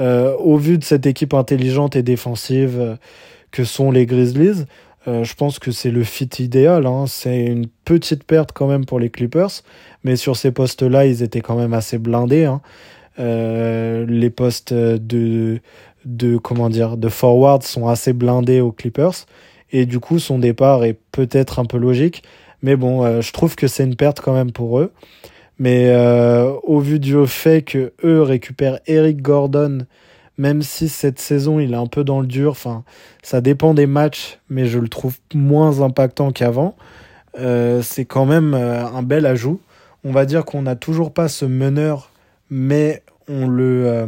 [0.00, 2.96] Euh, au vu de cette équipe intelligente et défensive euh,
[3.50, 4.64] que sont les Grizzlies,
[5.08, 6.86] euh, je pense que c'est le fit idéal.
[6.86, 7.04] Hein.
[7.06, 9.62] C'est une petite perte quand même pour les Clippers,
[10.04, 12.44] mais sur ces postes-là, ils étaient quand même assez blindés.
[12.44, 12.60] Hein.
[13.18, 15.60] Euh, les postes de,
[16.04, 19.26] de comment dire de forward sont assez blindés aux Clippers
[19.70, 22.22] et du coup son départ est peut-être un peu logique.
[22.62, 24.92] Mais bon, euh, je trouve que c'est une perte quand même pour eux.
[25.58, 25.94] Mais
[26.64, 29.86] au vu du fait que eux récupèrent Eric Gordon
[30.42, 32.82] même si cette saison il est un peu dans le dur, enfin
[33.22, 36.74] ça dépend des matchs, mais je le trouve moins impactant qu'avant.
[37.38, 39.60] Euh, c'est quand même euh, un bel ajout.
[40.02, 42.10] On va dire qu'on n'a toujours pas ce meneur,
[42.50, 44.06] mais on le, euh,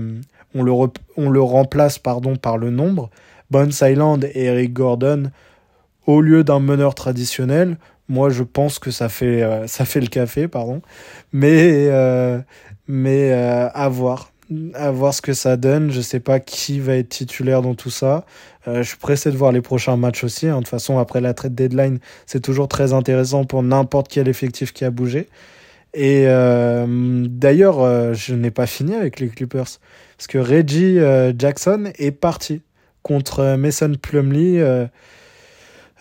[0.56, 0.72] on le,
[1.16, 3.10] on le remplace pardon, par le nombre.
[3.52, 5.30] Bones Island et Eric Gordon,
[6.04, 10.48] au lieu d'un meneur traditionnel, moi je pense que ça fait, ça fait le café,
[10.48, 10.82] pardon.
[11.32, 11.88] Mais,
[12.88, 14.33] mais à voir
[14.74, 15.90] à voir ce que ça donne.
[15.90, 18.24] Je sais pas qui va être titulaire dans tout ça.
[18.68, 20.48] Euh, je suis pressé de voir les prochains matchs aussi.
[20.48, 20.56] Hein.
[20.56, 24.72] De toute façon, après la trade deadline, c'est toujours très intéressant pour n'importe quel effectif
[24.72, 25.28] qui a bougé.
[25.92, 29.78] Et euh, d'ailleurs, euh, je n'ai pas fini avec les Clippers.
[30.16, 30.98] Parce que Reggie
[31.36, 32.62] Jackson est parti
[33.02, 34.62] contre Mason Plumlee.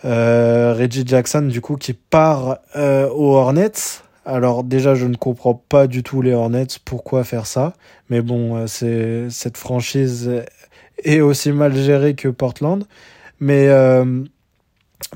[0.04, 4.03] Reggie Jackson, du coup, qui part aux Hornets.
[4.26, 7.74] Alors déjà, je ne comprends pas du tout les Hornets, pourquoi faire ça.
[8.08, 10.30] Mais bon, euh, c'est cette franchise
[11.02, 12.84] est aussi mal gérée que Portland.
[13.40, 14.24] Mais euh,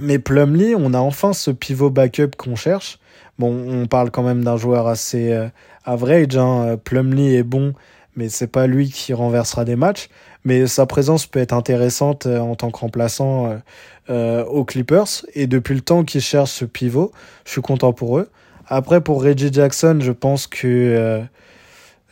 [0.01, 2.99] mais Plumlee, on a enfin ce pivot backup qu'on cherche.
[3.39, 5.49] Bon, on parle quand même d'un joueur assez euh,
[5.85, 6.37] average.
[6.37, 6.77] Hein.
[6.85, 7.73] Plumlee est bon,
[8.15, 10.11] mais c'est pas lui qui renversera des matchs.
[10.45, 13.61] Mais sa présence peut être intéressante en tant que remplaçant
[14.09, 15.27] aux Clippers.
[15.35, 17.13] Et depuis le temps qu'ils cherchent ce pivot,
[17.45, 18.31] je suis content pour eux.
[18.71, 21.21] Après, pour Reggie Jackson, je pense que euh,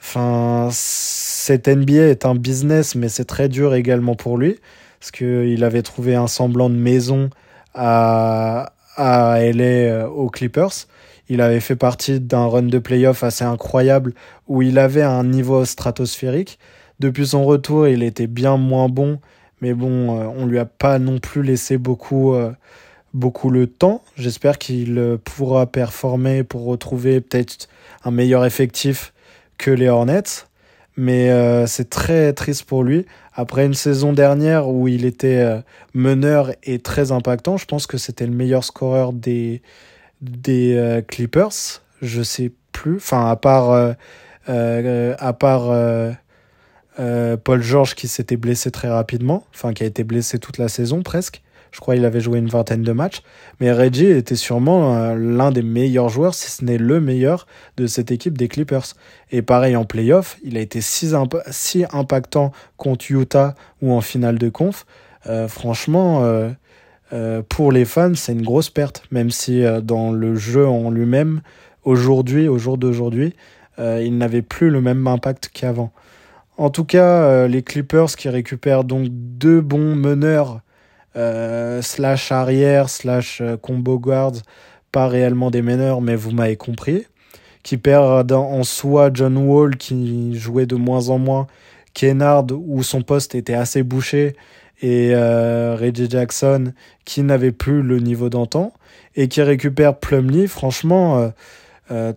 [0.01, 4.59] enfin, cette NBA est un business, mais c'est très dur également pour lui.
[4.99, 7.29] Parce qu'il avait trouvé un semblant de maison
[7.75, 10.87] à, à LA euh, aux Clippers.
[11.29, 14.14] Il avait fait partie d'un run de playoff assez incroyable
[14.49, 16.59] où il avait un niveau stratosphérique.
[17.01, 19.21] Depuis son retour, il était bien moins bon,
[19.61, 22.35] mais bon, euh, on lui a pas non plus laissé beaucoup
[23.17, 24.03] beaucoup le temps.
[24.17, 27.69] J'espère qu'il euh, pourra performer pour retrouver peut-être
[28.05, 29.15] un meilleur effectif
[29.59, 30.45] que les Hornets.
[30.99, 33.07] Mais euh, c'est très triste pour lui.
[33.35, 35.61] Après une saison dernière où il était euh,
[35.95, 39.63] meneur et très impactant, je pense que c'était le meilleur scoreur des,
[40.21, 41.83] des Clippers.
[42.03, 42.97] Je sais plus.
[42.97, 43.95] Enfin, à part,
[44.47, 46.17] à part
[47.45, 51.03] Paul George qui s'était blessé très rapidement, enfin qui a été blessé toute la saison
[51.03, 51.43] presque.
[51.73, 53.23] Je crois qu'il avait joué une vingtaine de matchs.
[53.61, 57.87] Mais Reggie était sûrement euh, l'un des meilleurs joueurs, si ce n'est le meilleur, de
[57.87, 58.95] cette équipe des Clippers.
[59.31, 61.13] Et pareil en playoff, il a été si,
[61.93, 64.87] impactant contre Utah ou en finale de conf.
[65.27, 66.23] Euh, franchement,
[67.13, 69.03] euh, pour les fans, c'est une grosse perte.
[69.11, 71.41] Même si dans le jeu en lui-même,
[71.85, 73.35] aujourd'hui, au jour d'aujourd'hui,
[73.79, 75.93] il n'avait plus le même impact qu'avant.
[76.57, 80.63] En tout cas, les Clippers qui récupèrent donc deux bons meneurs
[81.17, 84.43] euh, slash arrière, slash euh, combo guards,
[84.93, 87.07] pas réellement des meneurs, mais vous m'avez compris,
[87.63, 91.47] qui perd en soi John Wall qui jouait de moins en moins,
[91.95, 94.37] Kennard où son poste était assez bouché,
[94.83, 96.73] et euh, Reggie Jackson
[97.07, 98.73] qui n'avait plus le niveau d'antan,
[99.15, 101.33] et qui récupère Plumlee, franchement,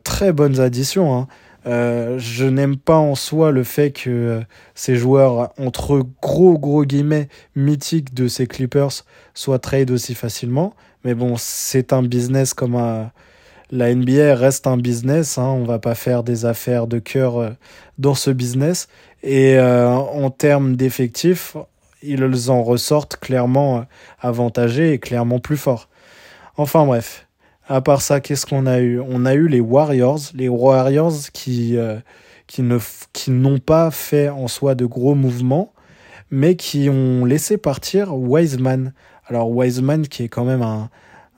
[0.04, 1.16] très bonnes additions.
[1.16, 1.28] Hein.
[1.66, 4.42] Euh, je n'aime pas en soi le fait que euh,
[4.76, 10.74] ces joueurs, entre gros gros guillemets, mythiques de ces Clippers, soient trade aussi facilement.
[11.04, 13.12] Mais bon, c'est un business comme un...
[13.72, 15.38] la NBA reste un business.
[15.38, 17.50] Hein, on va pas faire des affaires de cœur euh,
[17.98, 18.88] dans ce business.
[19.22, 21.58] Et en termes d'effectifs,
[22.02, 23.86] ils en ressortent clairement
[24.22, 25.90] avantagés et clairement plus forts.
[26.56, 27.28] Enfin bref.
[27.72, 29.00] À part ça, qu'est-ce qu'on a eu?
[29.00, 32.00] On a eu les Warriors, les Warriors qui, euh,
[32.48, 32.64] qui,
[33.32, 35.72] n'ont pas fait en soi de gros mouvements,
[36.32, 38.92] mais qui ont laissé partir Wiseman.
[39.28, 40.66] Alors Wiseman qui est quand même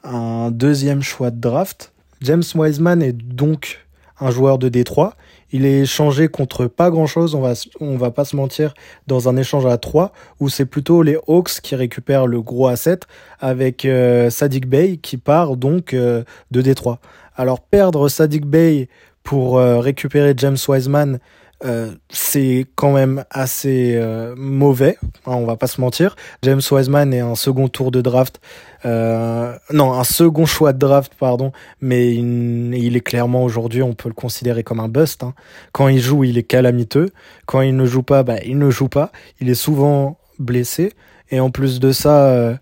[0.05, 1.91] un deuxième choix de draft.
[2.21, 3.85] James Wiseman est donc
[4.21, 5.17] un joueur de Détroit.
[5.51, 8.73] Il est échangé contre pas grand chose, on va, on va pas se mentir,
[9.07, 12.99] dans un échange à 3 où c'est plutôt les Hawks qui récupèrent le gros asset
[13.39, 16.99] avec euh, Sadiq Bey qui part donc euh, de Détroit.
[17.35, 18.87] Alors perdre Sadiq Bey
[19.23, 21.19] pour euh, récupérer James Wiseman,
[21.63, 24.97] euh, c'est quand même assez euh, mauvais,
[25.27, 26.15] hein, on va pas se mentir.
[26.41, 28.41] James Wiseman est un second tour de draft,
[28.85, 34.09] euh, non, un second choix de draft, pardon, mais il, est clairement aujourd'hui, on peut
[34.09, 35.23] le considérer comme un bust.
[35.23, 35.33] Hein.
[35.71, 37.09] Quand il joue, il est calamiteux.
[37.45, 39.11] Quand il ne joue pas, bah, il ne joue pas.
[39.39, 40.93] Il est souvent blessé.
[41.29, 42.57] Et en plus de ça,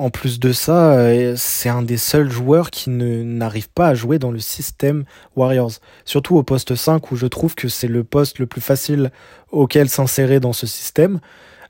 [0.00, 4.18] en plus de ça, euh, c'est un des seuls joueurs qui n'arrive pas à jouer
[4.18, 5.04] dans le système
[5.36, 5.72] Warriors.
[6.06, 9.10] Surtout au poste 5 où je trouve que c'est le poste le plus facile
[9.50, 11.20] auquel s'insérer dans ce système.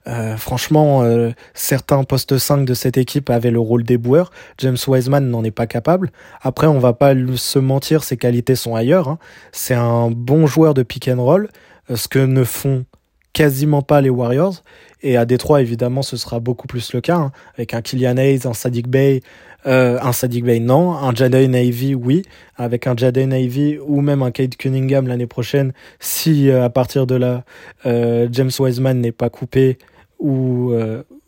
[0.06, 4.30] Euh, franchement, euh, certains postes 5 de cette équipe avaient le rôle des boueurs.
[4.58, 6.12] James Wiseman n'en est pas capable.
[6.40, 9.08] Après, on va pas se mentir, ses qualités sont ailleurs.
[9.08, 9.18] Hein.
[9.50, 11.48] C'est un bon joueur de pick and roll,
[11.92, 12.84] ce que ne font
[13.32, 14.62] quasiment pas les Warriors.
[15.02, 18.46] Et à Détroit, évidemment, ce sera beaucoup plus le cas, hein, avec un Killian Hayes,
[18.46, 19.22] un Sadiq Bey,
[19.66, 22.22] euh, un Sadiq Bey non, un Jaden Navy oui,
[22.56, 27.06] avec un Jaden Navy ou même un Kate Cunningham l'année prochaine, si euh, à partir
[27.06, 27.44] de là
[27.84, 29.78] euh, James Wiseman n'est pas coupé
[30.18, 30.72] ou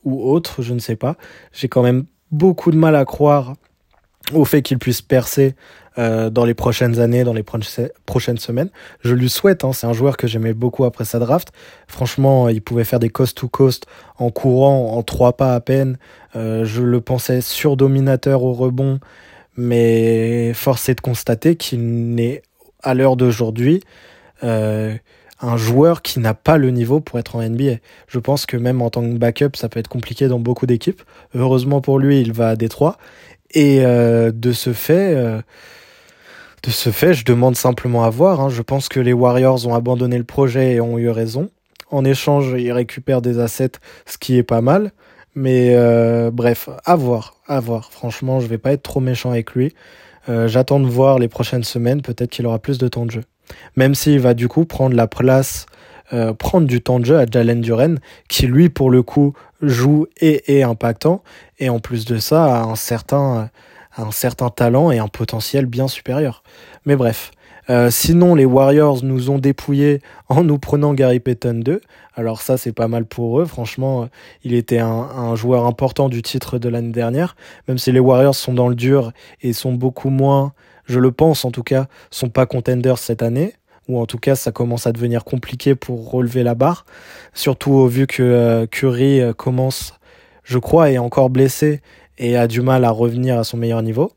[0.05, 1.17] ou autre, je ne sais pas.
[1.53, 3.55] J'ai quand même beaucoup de mal à croire
[4.33, 5.55] au fait qu'il puisse percer
[5.99, 8.71] euh, dans les prochaines années, dans les prochaines semaines.
[9.05, 11.53] Je lui souhaite, hein, c'est un joueur que j'aimais beaucoup après sa draft.
[11.87, 13.85] Franchement, il pouvait faire des coast-to-coast
[14.17, 15.99] en courant en trois pas à peine.
[16.35, 19.01] Euh, je le pensais surdominateur au rebond,
[19.59, 22.41] mais force est de constater qu'il n'est,
[22.83, 23.83] à l'heure d'aujourd'hui,
[24.45, 24.95] euh,
[25.43, 27.81] un joueur qui n'a pas le niveau pour être en NBA.
[28.09, 31.03] Je pense que même en tant que backup, ça peut être compliqué dans beaucoup d'équipes.
[31.35, 32.97] Heureusement pour lui, il va à Détroit.
[33.55, 35.43] Et de ce fait,
[36.63, 38.41] de ce fait, je demande simplement à voir.
[38.41, 38.49] Hein.
[38.49, 41.51] Je pense que les Warriors ont abandonné le projet et ont eu raison.
[41.91, 43.73] En échange, ils récupèrent des assets,
[44.07, 44.93] ce qui est pas mal.
[45.35, 47.91] Mais euh, bref, à voir, à voir.
[47.91, 49.75] Franchement, je vais pas être trop méchant avec lui.
[50.29, 52.01] Euh, j'attends de voir les prochaines semaines.
[52.01, 53.25] Peut-être qu'il aura plus de temps de jeu.
[53.77, 55.67] Même s'il va du coup prendre la place,
[56.13, 57.99] euh, prendre du temps de jeu à Jalen Duren,
[58.29, 61.23] qui lui, pour le coup, joue et est impactant.
[61.59, 63.51] Et en plus de ça, a un certain
[63.97, 66.43] un certain talent et un potentiel bien supérieur.
[66.87, 67.33] Mais bref.
[67.71, 71.81] Euh, sinon, les Warriors nous ont dépouillés en nous prenant Gary Payton 2.
[72.15, 73.45] Alors ça, c'est pas mal pour eux.
[73.45, 74.07] Franchement, euh,
[74.43, 77.37] il était un, joueur important du titre de l'année dernière.
[77.69, 80.53] Même si les Warriors sont dans le dur et sont beaucoup moins,
[80.87, 83.55] je le pense en tout cas, sont pas contenders cette année.
[83.89, 86.85] Ou en tout cas, ça commence à devenir compliqué pour relever la barre.
[87.33, 89.95] Surtout au vu que euh, Curry commence,
[90.43, 91.81] je crois, est encore blessé
[92.19, 94.13] et a du mal à revenir à son meilleur niveau.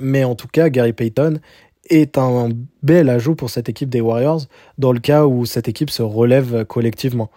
[0.00, 1.40] Mais en tout cas, Gary Payton
[1.88, 2.48] est un
[2.82, 4.42] bel ajout pour cette équipe des Warriors
[4.78, 7.30] dans le cas où cette équipe se relève collectivement.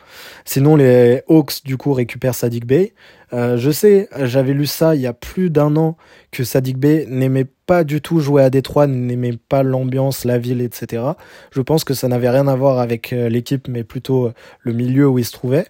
[0.46, 2.94] Sinon, les Hawks, du coup, récupèrent Sadik Bey.
[3.32, 5.98] Euh, je sais, j'avais lu ça il y a plus d'un an
[6.32, 10.62] que Sadik Bey n'aimait pas du tout jouer à Détroit, n'aimait pas l'ambiance, la ville,
[10.62, 11.04] etc.
[11.52, 15.08] Je pense que ça n'avait rien à voir avec euh, l'équipe, mais plutôt le milieu
[15.08, 15.68] où il se trouvait.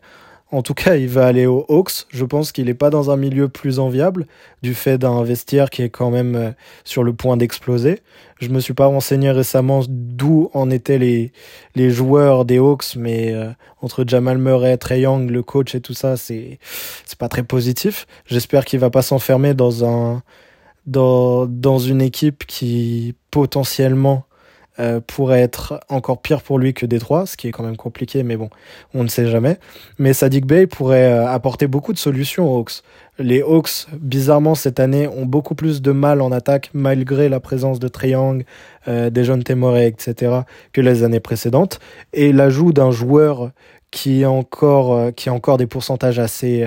[0.52, 2.06] En tout cas, il va aller aux Hawks.
[2.10, 4.26] Je pense qu'il n'est pas dans un milieu plus enviable
[4.64, 6.52] du fait d'un vestiaire qui est quand même euh,
[6.84, 8.02] sur le point d'exploser.
[8.40, 11.32] Je me suis pas renseigné récemment d'où en étaient les,
[11.76, 15.94] les joueurs des Hawks, mais euh, entre Jamal Murray, Trey Young, le coach et tout
[15.94, 16.58] ça, c'est
[17.06, 18.08] c'est pas très positif.
[18.26, 20.24] J'espère qu'il va pas s'enfermer dans un
[20.88, 24.26] dans dans une équipe qui potentiellement
[24.80, 28.24] euh, pourrait être encore pire pour lui que Détroit, ce qui est quand même compliqué,
[28.24, 28.50] mais bon,
[28.94, 29.58] on ne sait jamais.
[29.98, 32.82] Mais Sadik Bey pourrait euh, apporter beaucoup de solutions aux Hawks.
[33.18, 37.80] Les Hawks, bizarrement, cette année, ont beaucoup plus de mal en attaque, malgré la présence
[37.80, 38.46] de Triangle,
[38.88, 41.82] euh, des jeunes Témoré, etc., que les années précédentes.
[42.14, 43.52] Et l'ajout d'un joueur
[43.92, 46.66] qui a encore, euh, qui a encore des pourcentages assez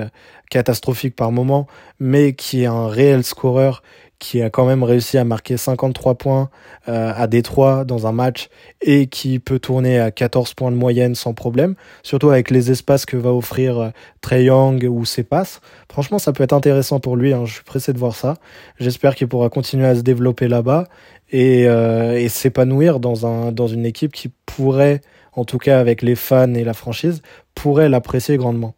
[0.51, 1.65] catastrophiques par moment,
[1.99, 3.81] mais qui est un réel scoreur
[4.19, 6.49] qui a quand même réussi à marquer 53 points
[6.87, 8.49] euh, à Détroit dans un match
[8.81, 13.05] et qui peut tourner à 14 points de moyenne sans problème, surtout avec les espaces
[13.05, 13.89] que va offrir euh,
[14.21, 15.25] Trey Young ou ses.
[15.89, 18.35] Franchement, ça peut être intéressant pour lui, hein, je suis pressé de voir ça.
[18.79, 20.87] J'espère qu'il pourra continuer à se développer là-bas
[21.31, 25.01] et, euh, et s'épanouir dans, un, dans une équipe qui pourrait
[25.35, 27.21] en tout cas avec les fans et la franchise,
[27.55, 28.75] pourraient l'apprécier grandement.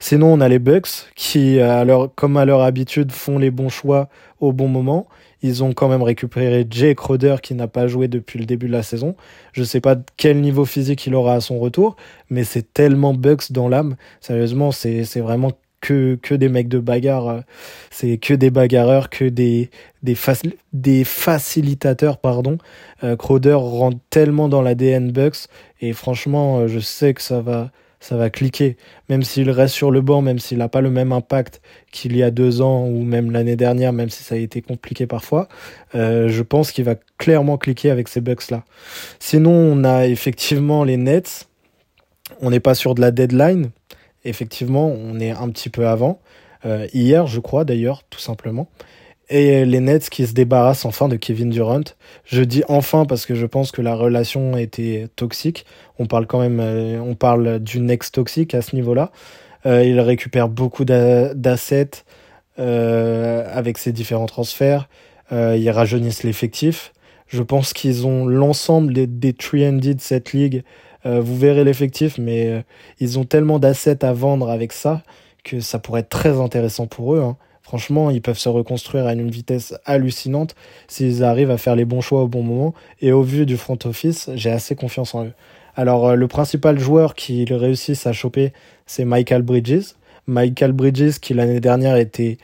[0.00, 4.08] Sinon, on a les Bucks qui, leur, comme à leur habitude, font les bons choix
[4.40, 5.06] au bon moment.
[5.42, 8.72] Ils ont quand même récupéré Jay Crowder qui n'a pas joué depuis le début de
[8.72, 9.14] la saison.
[9.52, 11.96] Je sais pas quel niveau physique il aura à son retour,
[12.30, 13.96] mais c'est tellement Bucks dans l'âme.
[14.20, 17.42] Sérieusement, c'est vraiment que, que des mecs de bagarre,
[17.90, 19.70] c'est que des bagarreurs, que des,
[20.02, 20.16] des,
[20.72, 22.58] des facilitateurs, pardon.
[23.18, 25.48] Crowder rentre tellement dans l'ADN Bucks
[25.80, 27.70] et franchement, je sais que ça va,
[28.00, 28.76] ça va cliquer.
[29.08, 31.60] Même s'il reste sur le banc, même s'il n'a pas le même impact
[31.92, 35.06] qu'il y a deux ans ou même l'année dernière, même si ça a été compliqué
[35.06, 35.48] parfois,
[35.94, 38.64] euh, je pense qu'il va clairement cliquer avec ces bugs-là.
[39.18, 41.48] Sinon, on a effectivement les Nets.
[42.40, 43.70] On n'est pas sur de la deadline.
[44.26, 46.20] Effectivement, on est un petit peu avant.
[46.64, 48.68] Euh, hier, je crois d'ailleurs, tout simplement
[49.28, 51.82] et les Nets qui se débarrassent enfin de Kevin Durant.
[52.24, 55.66] Je dis enfin parce que je pense que la relation était toxique.
[55.98, 59.10] On parle quand même, euh, on parle d'une ex toxique à ce niveau-là.
[59.66, 62.04] Euh, il récupère beaucoup d'assets
[62.56, 64.88] avec ses différents transferts.
[65.32, 66.92] Ils rajeunissent l'effectif.
[67.26, 70.62] Je pense qu'ils ont l'ensemble des, des 3D de cette ligue.
[71.06, 72.62] Euh, vous verrez l'effectif, mais
[73.00, 75.02] ils ont tellement d'assets à vendre avec ça
[75.44, 77.20] que ça pourrait être très intéressant pour eux.
[77.20, 77.36] Hein.
[77.66, 80.54] Franchement, ils peuvent se reconstruire à une vitesse hallucinante
[80.86, 82.74] s'ils arrivent à faire les bons choix au bon moment.
[83.00, 85.32] Et au vu du front office, j'ai assez confiance en eux.
[85.74, 88.52] Alors, euh, le principal joueur qui réussissent à choper,
[88.86, 89.94] c'est Michael Bridges.
[90.28, 92.38] Michael Bridges, qui l'année dernière était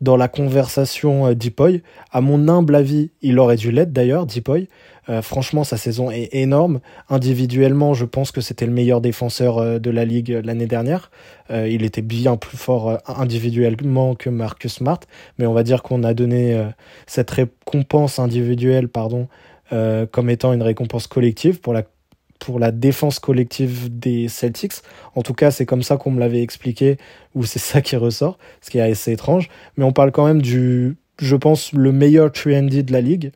[0.00, 1.82] dans la conversation euh, Deepoy.
[2.10, 4.68] À mon humble avis, il aurait dû l'être d'ailleurs, Deepoy.
[5.08, 6.80] Euh, franchement, sa saison est énorme.
[7.08, 11.10] Individuellement, je pense que c'était le meilleur défenseur euh, de la ligue euh, l'année dernière.
[11.50, 14.98] il était bien plus fort individuellement que Marcus Smart,
[15.38, 16.60] mais on va dire qu'on a donné
[17.06, 19.28] cette récompense individuelle, pardon,
[19.70, 21.84] comme étant une récompense collective pour la
[22.46, 24.74] pour la défense collective des Celtics.
[25.16, 26.96] En tout cas, c'est comme ça qu'on me l'avait expliqué,
[27.34, 29.48] ou c'est ça qui ressort, ce qui est assez étrange.
[29.76, 33.32] Mais on parle quand même du, je pense, le meilleur 3 de la ligue.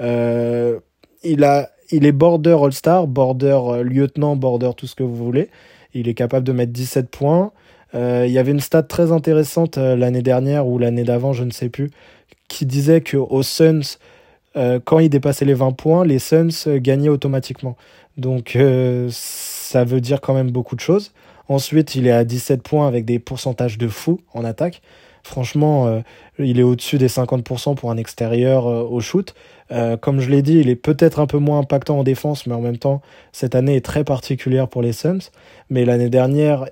[0.00, 0.80] Euh,
[1.22, 5.50] il, a, il est border All-Star, border euh, lieutenant, border tout ce que vous voulez.
[5.92, 7.52] Il est capable de mettre 17 points.
[7.94, 11.50] Euh, il y avait une stat très intéressante l'année dernière ou l'année d'avant, je ne
[11.50, 11.90] sais plus,
[12.48, 13.98] qui disait que aux Suns,
[14.84, 17.76] quand il dépassait les 20 points, les Suns gagnaient automatiquement.
[18.16, 18.56] Donc
[19.10, 21.12] ça veut dire quand même beaucoup de choses.
[21.48, 24.80] Ensuite, il est à 17 points avec des pourcentages de fou en attaque.
[25.24, 26.02] Franchement,
[26.38, 29.34] il est au-dessus des 50% pour un extérieur au shoot.
[29.70, 32.54] Euh, comme je l'ai dit, il est peut-être un peu moins impactant en défense, mais
[32.54, 33.00] en même temps,
[33.32, 35.30] cette année est très particulière pour les Suns.
[35.70, 36.66] Mais l'année dernière,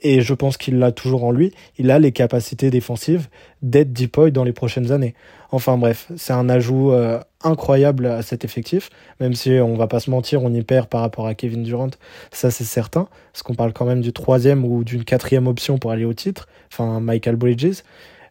[0.00, 3.28] et je pense qu'il l'a toujours en lui, il a les capacités défensives
[3.62, 5.14] d'être Deepoy dans les prochaines années.
[5.50, 8.90] Enfin bref, c'est un ajout euh, incroyable à cet effectif,
[9.20, 11.90] même si on va pas se mentir, on y perd par rapport à Kevin Durant,
[12.30, 15.90] ça c'est certain, parce qu'on parle quand même du troisième ou d'une quatrième option pour
[15.90, 17.82] aller au titre, enfin Michael Bridges.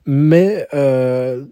[0.06, 1.44] Mais euh,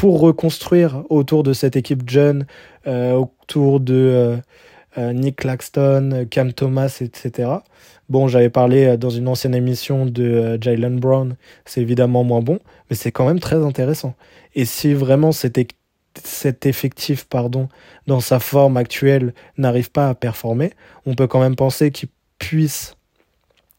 [0.00, 2.46] pour reconstruire autour de cette équipe jeune,
[2.86, 4.36] euh, autour de euh,
[4.96, 7.50] euh, Nick Claxton, Cam Thomas, etc.
[8.10, 12.58] Bon, j'avais parlé dans une ancienne émission de Jalen Brown, c'est évidemment moins bon,
[12.90, 14.16] mais c'est quand même très intéressant.
[14.56, 15.60] Et si vraiment cet,
[16.24, 17.68] cet effectif, pardon,
[18.08, 20.72] dans sa forme actuelle, n'arrive pas à performer,
[21.06, 22.08] on peut quand même penser qu'il
[22.38, 22.96] puisse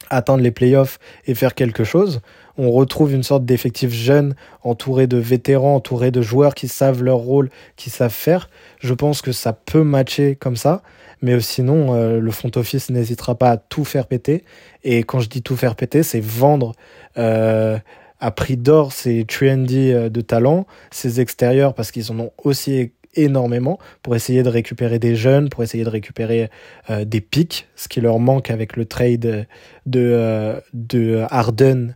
[0.10, 2.22] atteindre les playoffs et faire quelque chose
[2.58, 7.18] on retrouve une sorte d'effectif jeune, entouré de vétérans, entouré de joueurs qui savent leur
[7.18, 8.50] rôle, qui savent faire.
[8.80, 10.84] Je pense que ça peut matcher comme ça.
[11.22, 14.44] Mais sinon, euh, le front office n'hésitera pas à tout faire péter.
[14.84, 16.74] Et quand je dis tout faire péter, c'est vendre
[17.18, 17.78] euh,
[18.20, 22.92] à prix d'or ces trendy euh, de talent, ces extérieurs, parce qu'ils en ont aussi
[23.14, 26.50] énormément pour essayer de récupérer des jeunes, pour essayer de récupérer
[26.90, 29.48] des pics, ce qui leur manque avec le trade
[29.86, 31.96] de, de Harden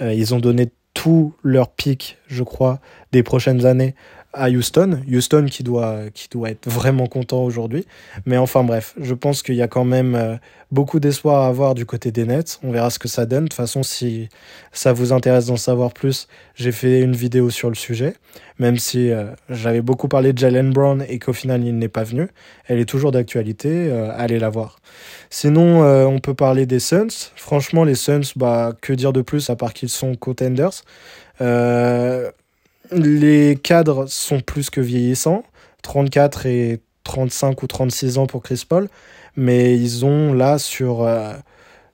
[0.00, 2.80] euh, ils ont donné tout leur pic, je crois,
[3.12, 3.94] des prochaines années
[4.34, 5.00] à Houston.
[5.10, 7.86] Houston qui doit, qui doit être vraiment content aujourd'hui.
[8.26, 10.36] Mais enfin bref, je pense qu'il y a quand même euh,
[10.70, 12.58] beaucoup d'espoir à avoir du côté des Nets.
[12.62, 13.44] On verra ce que ça donne.
[13.44, 14.28] De toute façon, si
[14.72, 18.14] ça vous intéresse d'en savoir plus, j'ai fait une vidéo sur le sujet.
[18.58, 22.04] Même si euh, j'avais beaucoup parlé de Jalen Brown et qu'au final il n'est pas
[22.04, 22.28] venu.
[22.66, 23.88] Elle est toujours d'actualité.
[23.90, 24.78] Euh, allez la voir.
[25.30, 27.32] Sinon, on peut parler des Suns.
[27.34, 30.82] Franchement, les Suns, bah, que dire de plus à part qu'ils sont contenders?
[31.40, 32.30] Euh,
[32.90, 35.44] les cadres sont plus que vieillissants,
[35.82, 38.88] 34 et 35 ou 36 ans pour Chris Paul,
[39.36, 41.34] mais ils ont là sur, euh,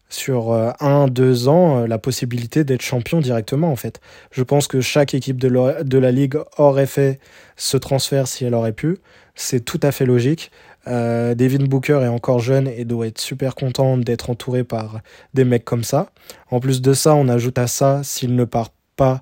[0.09, 4.01] sur 1-2 euh, ans euh, la possibilité d'être champion directement en fait.
[4.30, 7.18] Je pense que chaque équipe de la, de ligue aurait fait
[7.57, 8.99] ce transfert si elle aurait pu.
[9.34, 10.51] C'est tout à fait logique.
[10.86, 15.01] Devin Booker est encore jeune et doit être super content d'être entouré par
[15.34, 16.11] des mecs comme ça.
[16.51, 19.18] En plus de ça, on ajoute à ça, s'il ne part pas euh,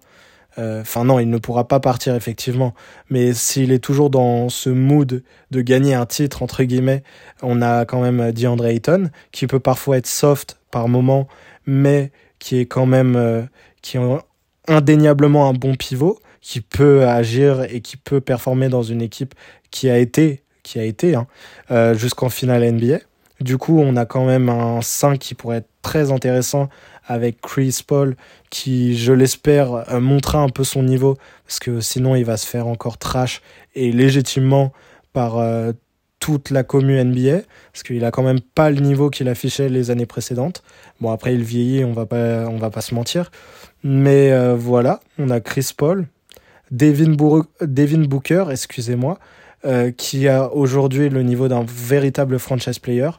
[0.58, 2.74] enfin non, il ne pourra pas partir effectivement.
[3.10, 7.02] Mais s'il est toujours dans ce mood de gagner un titre entre guillemets,
[7.42, 11.28] on a quand même DeAndre Ayton qui peut parfois être soft par moment,
[11.66, 13.42] mais qui est quand même euh,
[13.82, 14.18] qui est
[14.66, 19.34] indéniablement un bon pivot, qui peut agir et qui peut performer dans une équipe
[19.70, 21.26] qui a été, qui a été hein,
[21.70, 22.98] euh, jusqu'en finale NBA.
[23.40, 26.68] Du coup, on a quand même un 5 qui pourrait être très intéressant
[27.08, 28.16] avec Chris Paul
[28.50, 32.46] qui, je l'espère, euh, montrera un peu son niveau parce que sinon il va se
[32.46, 33.42] faire encore trash
[33.74, 34.72] et légitimement
[35.14, 35.72] par euh,
[36.20, 37.40] toute la commu NBA
[37.72, 40.62] parce qu'il a quand même pas le niveau qu'il affichait les années précédentes.
[41.00, 43.30] Bon après il vieillit, on va pas on va pas se mentir.
[43.82, 46.06] Mais euh, voilà, on a Chris Paul,
[46.70, 47.16] Devin,
[47.62, 49.18] Devin Booker, excusez-moi,
[49.96, 53.10] qui a aujourd'hui le niveau d'un véritable franchise player.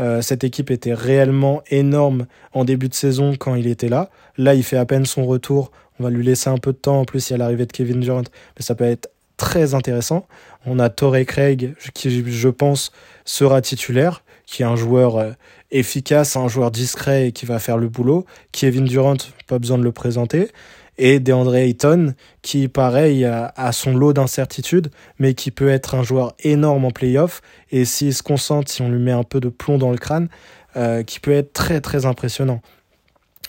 [0.00, 4.10] Euh, cette équipe était réellement énorme en début de saison quand il était là.
[4.36, 5.70] Là, il fait à peine son retour.
[5.98, 7.00] On va lui laisser un peu de temps.
[7.00, 8.22] En plus, il y a l'arrivée de Kevin Durant.
[8.56, 10.26] Mais ça peut être très intéressant.
[10.66, 12.92] On a Torrey Craig, qui, je pense,
[13.24, 15.32] sera titulaire, qui est un joueur euh,
[15.70, 18.24] efficace, un joueur discret et qui va faire le boulot.
[18.52, 20.48] Kevin Durant, pas besoin de le présenter
[20.98, 26.34] et DeAndre Ayton qui pareil a, son lot d'incertitudes mais qui peut être un joueur
[26.40, 27.40] énorme en playoff.
[27.70, 30.28] Et s'il se concentre si on lui met un peu de plomb dans le crâne
[30.76, 32.60] euh, qui peut être très très impressionnant.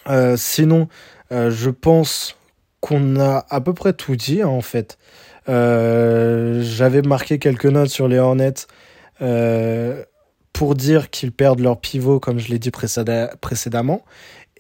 [0.08, 0.88] Euh, sinon
[1.32, 2.38] euh, je pense
[2.80, 4.98] qu'on a à peu près tout dit hein, en fait.
[5.48, 8.68] J'avais marqué quelques notes sur les Hornets
[10.54, 14.04] pour dire qu'ils perdent leur pivot comme je l'ai dit précédemment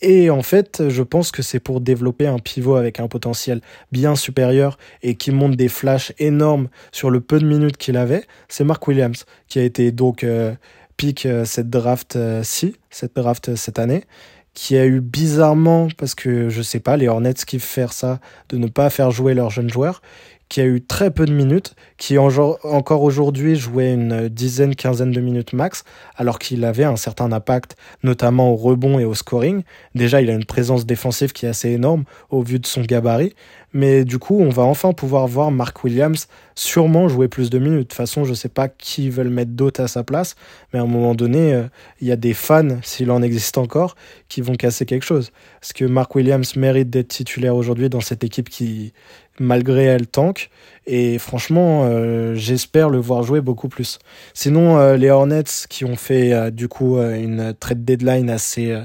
[0.01, 4.15] et en fait, je pense que c'est pour développer un pivot avec un potentiel bien
[4.15, 8.25] supérieur et qui monte des flashs énormes sur le peu de minutes qu'il avait.
[8.47, 10.53] C'est Mark Williams qui a été donc euh,
[10.95, 14.05] pick euh, cette draft-ci, euh, cette draft cette année,
[14.53, 18.19] qui a eu bizarrement, parce que je sais pas, les Hornets qui faire ça,
[18.49, 20.01] de ne pas faire jouer leurs jeunes joueurs,
[20.49, 25.19] qui a eu très peu de minutes, qui encore aujourd'hui jouait une dizaine, quinzaine de
[25.19, 25.83] minutes max,
[26.15, 29.63] alors qu'il avait un certain impact, notamment au rebond et au scoring.
[29.95, 33.35] Déjà, il a une présence défensive qui est assez énorme au vu de son gabarit,
[33.73, 37.79] mais du coup, on va enfin pouvoir voir Mark Williams sûrement jouer plus de minutes.
[37.79, 40.37] De toute façon, je sais pas qui veulent mettre d'autres à sa place,
[40.71, 41.63] mais à un moment donné, euh,
[41.99, 43.97] il y a des fans, s'il en existe encore,
[44.29, 45.31] qui vont casser quelque chose.
[45.59, 48.93] Parce que Mark Williams mérite d'être titulaire aujourd'hui dans cette équipe qui
[49.39, 50.49] malgré elle tank.
[50.91, 53.99] Et franchement, euh, j'espère le voir jouer beaucoup plus.
[54.33, 58.75] Sinon, euh, les Hornets qui ont fait euh, du coup une trade deadline assez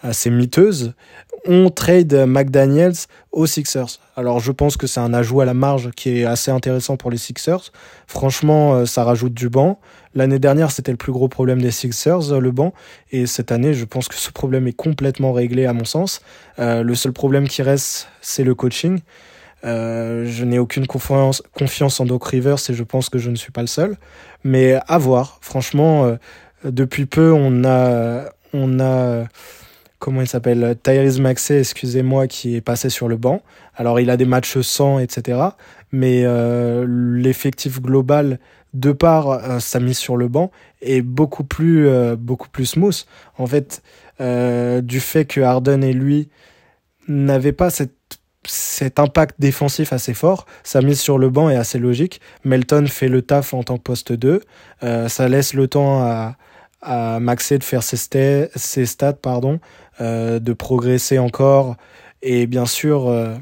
[0.00, 0.94] assez miteuse,
[1.46, 2.94] ont trade McDaniels
[3.30, 4.00] aux Sixers.
[4.16, 7.10] Alors je pense que c'est un ajout à la marge qui est assez intéressant pour
[7.10, 7.72] les Sixers.
[8.06, 9.78] Franchement, ça rajoute du banc.
[10.14, 12.72] L'année dernière, c'était le plus gros problème des Sixers, le banc.
[13.12, 16.20] Et cette année, je pense que ce problème est complètement réglé à mon sens.
[16.58, 19.00] le seul problème qui reste, c'est le coaching.
[19.64, 21.42] Euh, je n'ai aucune confiance,
[22.00, 23.96] en Doc Rivers et je pense que je ne suis pas le seul.
[24.42, 25.38] Mais à voir.
[25.40, 26.16] Franchement, euh,
[26.64, 29.24] depuis peu, on a, on a,
[29.98, 33.42] comment il s'appelle, Tyrese Maxey, excusez-moi, qui est passé sur le banc.
[33.74, 35.40] Alors, il a des matchs sans, etc.
[35.92, 38.38] Mais euh, l'effectif global,
[38.74, 40.50] de par sa mise sur le banc,
[40.82, 43.04] est beaucoup plus, beaucoup plus smooth.
[43.38, 43.82] En fait,
[44.18, 46.28] du fait que Harden et lui
[47.06, 47.94] n'avaient pas cette
[48.46, 50.46] cet impact défensif assez fort.
[50.62, 52.20] Sa mise sur le banc est assez logique.
[52.44, 54.40] Melton fait le taf en tant que poste 2.
[54.82, 56.36] Euh, ça laisse le temps à,
[56.84, 59.58] à Maxé de faire ses, stats, pardon,
[60.00, 61.76] euh, de progresser encore
[62.22, 63.34] et bien sûr euh,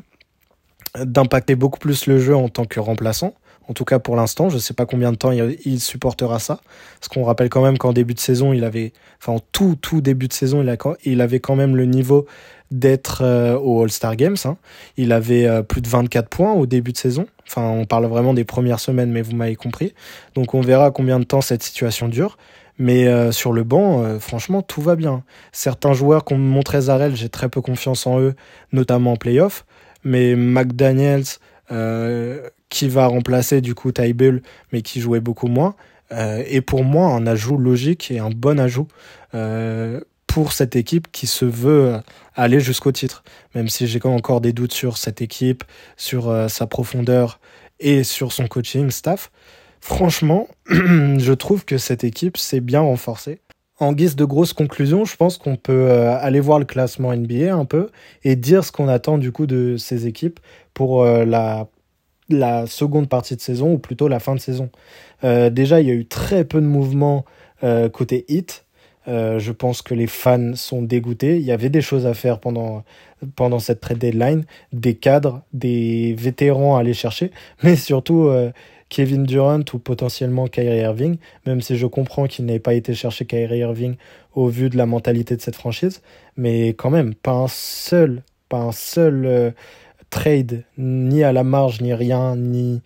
[0.98, 3.34] d'impacter beaucoup plus le jeu en tant que remplaçant.
[3.68, 6.60] En tout cas pour l'instant, je ne sais pas combien de temps il, supportera ça.
[7.00, 10.00] Parce qu'on rappelle quand même qu'en début de saison, il avait, enfin en tout tout
[10.00, 12.26] début de saison, il, a, il avait quand même le niveau
[12.72, 14.36] d'être euh, au All-Star Games.
[14.44, 14.56] Hein.
[14.96, 17.26] Il avait euh, plus de 24 points au début de saison.
[17.46, 19.94] Enfin, on parle vraiment des premières semaines, mais vous m'avez compris.
[20.34, 22.38] Donc on verra combien de temps cette situation dure.
[22.78, 25.22] Mais euh, sur le banc, franchement, tout va bien.
[25.52, 28.34] Certains joueurs qu'on me montrait Zarel, j'ai très peu confiance en eux,
[28.72, 29.66] notamment en playoff.
[30.04, 31.24] Mais McDaniels,
[32.68, 34.42] qui va remplacer du coup Tybell,
[34.72, 35.74] mais qui jouait beaucoup moins,
[36.10, 38.88] est pour moi un ajout logique et un bon ajout
[40.32, 42.00] pour cette équipe qui se veut
[42.34, 43.22] aller jusqu'au titre.
[43.54, 45.62] Même si j'ai encore des doutes sur cette équipe,
[45.98, 47.38] sur euh, sa profondeur
[47.80, 49.30] et sur son coaching staff.
[49.82, 53.40] Franchement, je trouve que cette équipe s'est bien renforcée.
[53.78, 57.54] En guise de grosse conclusion, je pense qu'on peut euh, aller voir le classement NBA
[57.54, 57.90] un peu
[58.24, 60.40] et dire ce qu'on attend du coup de ces équipes
[60.72, 64.70] pour euh, la seconde partie de saison ou plutôt la fin de saison.
[65.22, 67.26] déjà, il y a eu très peu de mouvements
[67.92, 68.64] côté hit.
[69.08, 71.36] Euh, je pense que les fans sont dégoûtés.
[71.36, 72.84] Il y avait des choses à faire pendant,
[73.36, 77.30] pendant cette trade deadline, des cadres, des vétérans à aller chercher,
[77.62, 78.50] mais surtout euh,
[78.88, 83.26] Kevin Durant ou potentiellement Kyrie Irving, même si je comprends qu'il n'ait pas été chercher
[83.26, 83.96] Kyrie Irving
[84.34, 86.02] au vu de la mentalité de cette franchise,
[86.36, 89.54] mais quand même, pas un seul, pas un seul
[90.10, 92.82] trade, ni à la marge, ni rien, ni,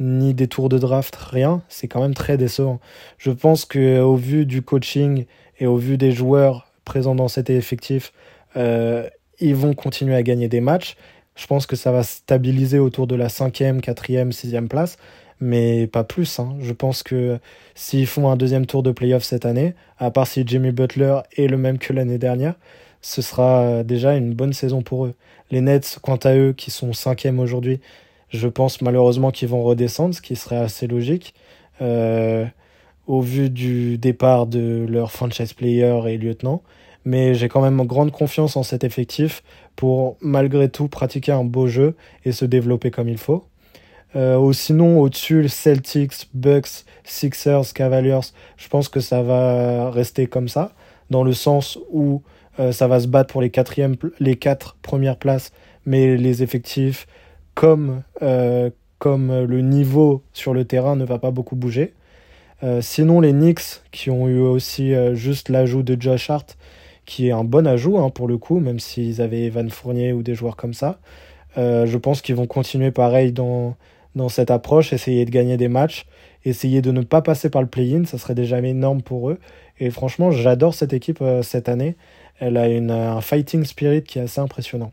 [0.00, 1.62] ni des tours de draft, rien.
[1.68, 2.80] C'est quand même très décevant.
[3.18, 5.26] Je pense que au vu du coaching
[5.58, 8.12] et au vu des joueurs présents dans cet effectif,
[8.56, 10.96] ils vont continuer à gagner des matchs.
[11.36, 14.96] Je pense que ça va stabiliser autour de la cinquième, quatrième, sixième place,
[15.40, 16.40] mais pas plus.
[16.40, 16.56] Hein.
[16.60, 17.38] Je pense que
[17.76, 21.46] s'ils font un deuxième tour de playoff cette année, à part si Jimmy Butler est
[21.46, 22.54] le même que l'année dernière,
[23.02, 25.14] ce sera déjà une bonne saison pour eux.
[25.50, 27.80] Les Nets, quant à eux, qui sont cinquième aujourd'hui,
[28.30, 31.34] je pense malheureusement qu'ils vont redescendre, ce qui serait assez logique.
[31.80, 32.44] Euh,
[33.08, 36.62] au vu du départ de leur franchise player et lieutenant
[37.08, 39.42] mais j'ai quand même grande confiance en cet effectif
[39.76, 41.96] pour malgré tout pratiquer un beau jeu
[42.26, 43.46] et se développer comme il faut.
[44.14, 48.28] Euh, sinon, au-dessus, Celtics, Bucks, Sixers, Cavaliers,
[48.58, 50.72] je pense que ça va rester comme ça,
[51.08, 52.22] dans le sens où
[52.60, 53.52] euh, ça va se battre pour les,
[54.20, 55.52] les quatre premières places,
[55.86, 57.06] mais les effectifs,
[57.54, 61.94] comme, euh, comme le niveau sur le terrain ne va pas beaucoup bouger.
[62.62, 66.56] Euh, sinon, les Knicks, qui ont eu aussi juste l'ajout de Josh Hart,
[67.08, 70.22] qui est un bon ajout hein, pour le coup, même s'ils avaient Evan Fournier ou
[70.22, 70.98] des joueurs comme ça.
[71.56, 73.74] Euh, je pense qu'ils vont continuer pareil dans,
[74.14, 76.06] dans cette approche, essayer de gagner des matchs,
[76.44, 79.38] essayer de ne pas passer par le play-in, ça serait déjà énorme pour eux.
[79.80, 81.96] Et franchement, j'adore cette équipe euh, cette année.
[82.40, 84.92] Elle a une, un fighting spirit qui est assez impressionnant.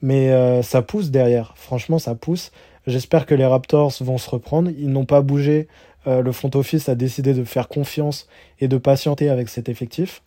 [0.00, 2.52] Mais euh, ça pousse derrière, franchement, ça pousse.
[2.86, 4.70] J'espère que les Raptors vont se reprendre.
[4.78, 5.66] Ils n'ont pas bougé.
[6.08, 8.28] Le front office a décidé de faire confiance
[8.60, 10.22] et de patienter avec cet effectif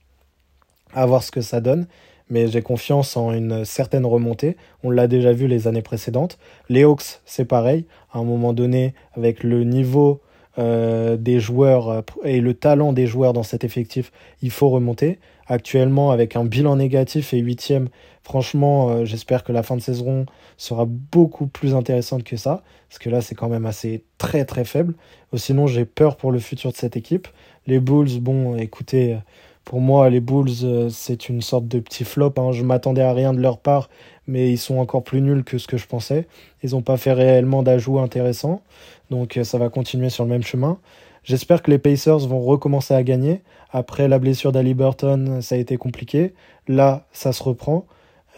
[0.93, 1.87] à voir ce que ça donne.
[2.29, 4.55] Mais j'ai confiance en une certaine remontée.
[4.83, 6.37] On l'a déjà vu les années précédentes.
[6.69, 7.85] Les Hawks, c'est pareil.
[8.13, 10.21] À un moment donné, avec le niveau
[10.57, 15.19] euh, des joueurs euh, et le talent des joueurs dans cet effectif, il faut remonter.
[15.47, 17.87] Actuellement, avec un bilan négatif et huitième,
[18.21, 20.25] franchement, euh, j'espère que la fin de saison
[20.57, 24.65] sera beaucoup plus intéressante que ça, parce que là, c'est quand même assez très très
[24.65, 24.95] faible.
[25.35, 27.29] Sinon, j'ai peur pour le futur de cette équipe.
[27.65, 29.17] Les Bulls, bon, écoutez,
[29.63, 32.33] pour moi, les Bulls, c'est une sorte de petit flop.
[32.37, 32.51] Hein.
[32.51, 33.89] Je m'attendais à rien de leur part,
[34.31, 36.25] mais ils sont encore plus nuls que ce que je pensais.
[36.63, 38.61] Ils n'ont pas fait réellement d'ajouts intéressants,
[39.09, 40.79] donc euh, ça va continuer sur le même chemin.
[41.23, 43.41] J'espère que les Pacers vont recommencer à gagner.
[43.71, 46.33] Après la blessure d'Ali Burton, ça a été compliqué.
[46.67, 47.85] Là, ça se reprend.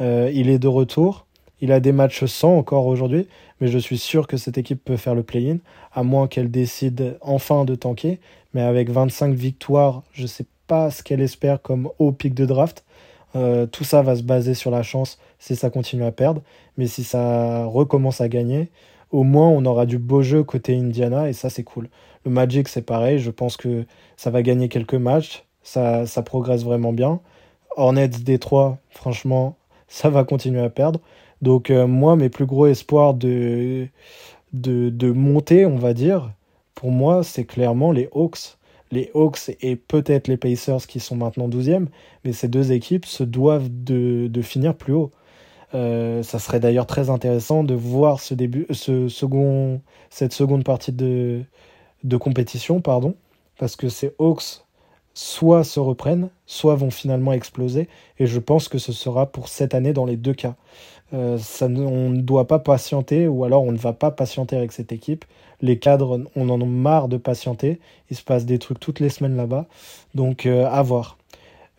[0.02, 1.28] Euh, il est de retour.
[1.62, 3.28] Il a des matchs sans encore aujourd'hui,
[3.62, 5.60] mais je suis sûr que cette équipe peut faire le play-in,
[5.94, 8.20] à moins qu'elle décide enfin de tanker.
[8.54, 12.84] Mais avec 25 victoires, je sais pas ce qu'elle espère comme haut pic de draft.
[13.36, 16.42] Euh, tout ça va se baser sur la chance si ça continue à perdre.
[16.78, 18.70] Mais si ça recommence à gagner,
[19.12, 21.90] au moins on aura du beau jeu côté Indiana et ça c'est cool.
[22.26, 23.86] Le Magic c'est pareil, je pense que
[24.18, 27.20] ça va gagner quelques matchs, ça, ça progresse vraiment bien.
[27.76, 29.56] Hornets Détroit, franchement,
[29.88, 31.00] ça va continuer à perdre.
[31.42, 33.88] Donc euh, moi, mes plus gros espoirs de,
[34.54, 36.32] de, de monter, on va dire,
[36.76, 38.58] pour moi, c'est clairement les Hawks
[38.94, 41.88] les Hawks et peut-être les Pacers qui sont maintenant 12e,
[42.24, 45.12] mais ces deux équipes se doivent de, finir plus haut.
[45.74, 50.92] Euh, ça serait d'ailleurs très intéressant de voir ce début, ce second, cette seconde partie
[50.92, 51.42] de,
[52.04, 53.16] de compétition, pardon,
[53.58, 54.64] parce que ces Hawks
[55.14, 57.88] soit se reprennent, soit vont finalement exploser,
[58.20, 60.56] et je pense que ce sera pour cette année dans les deux cas.
[61.14, 64.72] Euh, ça, on ne doit pas patienter, ou alors on ne va pas patienter avec
[64.72, 65.26] cette équipe.
[65.64, 67.80] Les cadres, on en a marre de patienter.
[68.12, 69.66] Il se passe des trucs toutes les semaines là-bas.
[70.14, 71.18] Donc euh, à voir.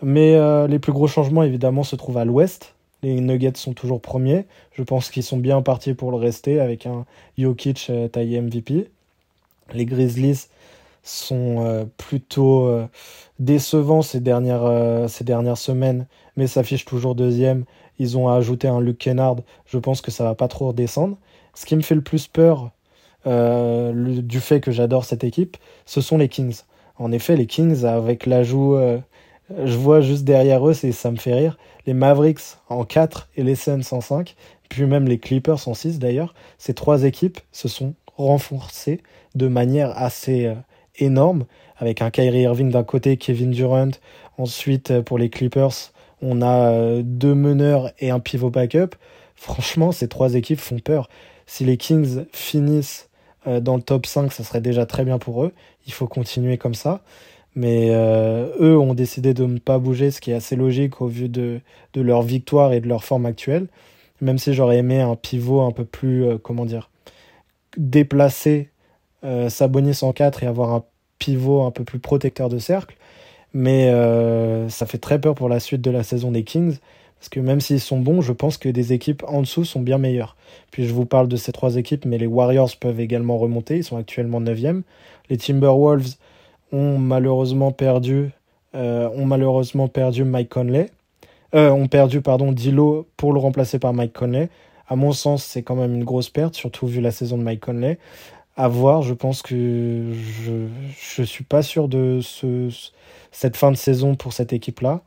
[0.03, 2.75] Mais euh, les plus gros changements, évidemment, se trouvent à l'ouest.
[3.03, 4.47] Les Nuggets sont toujours premiers.
[4.73, 7.05] Je pense qu'ils sont bien partis pour le rester avec un
[7.39, 8.91] Jokic taillé MVP.
[9.73, 10.47] Les Grizzlies
[11.03, 12.71] sont plutôt
[13.39, 16.07] décevants ces dernières, ces dernières semaines,
[16.39, 17.67] mais s'affichent toujours deuxième
[17.99, 19.37] ils ont ajouté un Luke Kennard.
[19.67, 21.17] Je pense que ça va pas trop redescendre.
[21.55, 22.71] Ce qui me fait le plus peur
[23.27, 25.57] euh, du fait que j'adore cette équipe,
[25.87, 26.63] ce sont les Kings.
[26.99, 28.99] En effet, les Kings, avec l'ajout, euh,
[29.65, 33.55] je vois juste derrière eux, ça me fait rire, les Mavericks en 4 et les
[33.55, 34.37] Suns en 5,
[34.69, 36.35] puis même les Clippers en 6 d'ailleurs.
[36.59, 39.01] Ces trois équipes se sont renforcées
[39.35, 40.55] de manière assez euh,
[40.97, 41.45] énorme,
[41.77, 43.91] avec un Kyrie Irving d'un côté, Kevin Durant,
[44.39, 45.93] ensuite pour les Clippers,
[46.27, 48.97] on a euh, deux meneurs et un pivot backup.
[49.35, 51.09] Franchement, ces trois équipes font peur.
[51.47, 53.14] Si les Kings finissent euh,
[53.47, 55.53] dans le top 5, ça serait déjà très bien pour eux.
[55.87, 57.03] Il faut continuer comme ça.
[57.57, 61.07] Mais euh, eux ont décidé de ne pas bouger, ce qui est assez logique au
[61.07, 61.61] vu de,
[61.95, 63.69] leur victoire et de leur forme actuelle.
[64.21, 66.91] Même si j'aurais aimé un pivot un peu plus, comment dire,
[67.77, 68.71] déplacé,
[69.49, 70.85] Sabonis en 4 et avoir un
[71.19, 72.97] pivot un peu plus protecteur de cercle.
[73.55, 76.79] Mais euh, ça fait très peur pour la suite de la saison des Kings.
[77.25, 79.97] Parce que même s'ils sont bons, je pense que des équipes en dessous sont bien
[79.97, 80.37] meilleures.
[80.71, 83.79] Puis je vous parle de ces trois équipes, mais les Warriors peuvent également remonter.
[83.79, 84.83] Ils sont actuellement 9e.
[85.31, 86.17] Les Timberwolves
[86.71, 88.29] ont malheureusement perdu,
[88.75, 90.91] euh, ont malheureusement perdu Mike Conley.
[91.55, 94.51] Euh, ont perdu pardon Dilo pour le remplacer par Mike Conley.
[94.87, 97.61] À mon sens, c'est quand même une grosse perte, surtout vu la saison de Mike
[97.61, 97.99] Conley.
[98.59, 100.13] À voir, je pense que
[100.45, 102.69] je ne suis pas sûr de ce,
[103.33, 105.01] cette fin de saison pour cette équipe-là.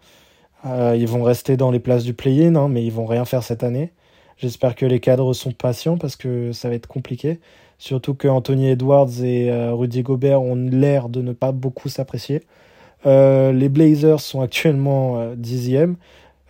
[0.66, 3.44] Euh, ils vont rester dans les places du play-in, hein, mais ils vont rien faire
[3.44, 3.92] cette année.
[4.38, 7.40] J'espère que les cadres sont patients parce que ça va être compliqué.
[7.80, 12.44] Surtout que Anthony Edwards et euh, Rudy Gobert ont l'air de ne pas beaucoup s'apprécier.
[13.06, 15.96] Euh, les Blazers sont actuellement dixième.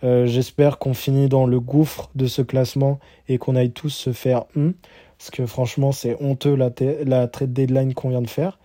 [0.02, 4.44] J'espère qu'on finit dans le gouffre de ce classement et qu'on aille tous se faire
[4.54, 4.74] hum,
[5.18, 6.70] parce que franchement c'est honteux la,
[7.04, 8.60] la trade deadline qu'on vient de faire.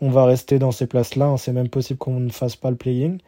[0.00, 1.26] On va rester dans ces places-là.
[1.26, 1.36] Hein.
[1.38, 3.18] C'est même possible qu'on ne fasse pas le playing.